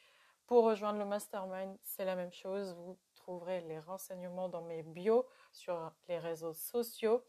Pour 0.47 0.65
rejoindre 0.65 0.99
le 0.99 1.05
mastermind, 1.05 1.77
c'est 1.83 2.05
la 2.05 2.17
même 2.17 2.33
chose. 2.33 2.75
Vous 2.75 2.99
les 3.39 3.79
renseignements 3.79 4.49
dans 4.49 4.63
mes 4.63 4.83
bios 4.83 5.27
sur 5.53 5.93
les 6.09 6.19
réseaux 6.19 6.53
sociaux. 6.53 7.25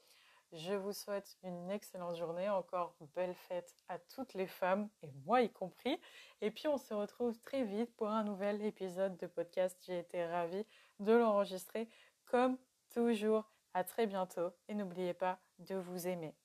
Je 0.51 0.73
vous 0.73 0.91
souhaite 0.91 1.37
une 1.43 1.71
excellente 1.71 2.17
journée, 2.17 2.49
encore 2.49 2.95
belle 3.15 3.35
fête 3.35 3.73
à 3.87 3.99
toutes 3.99 4.33
les 4.33 4.47
femmes, 4.47 4.89
et 5.01 5.11
moi 5.25 5.41
y 5.41 5.49
compris. 5.49 5.97
Et 6.41 6.51
puis 6.51 6.67
on 6.67 6.77
se 6.77 6.93
retrouve 6.93 7.39
très 7.39 7.63
vite 7.63 7.95
pour 7.95 8.09
un 8.09 8.23
nouvel 8.23 8.61
épisode 8.65 9.15
de 9.17 9.27
podcast. 9.27 9.77
J'ai 9.85 9.99
été 9.99 10.25
ravie 10.25 10.65
de 10.99 11.13
l'enregistrer 11.13 11.87
comme 12.25 12.57
toujours. 12.93 13.51
À 13.73 13.85
très 13.85 14.05
bientôt 14.05 14.51
et 14.67 14.73
n'oubliez 14.73 15.13
pas 15.13 15.39
de 15.59 15.75
vous 15.75 16.05
aimer. 16.05 16.35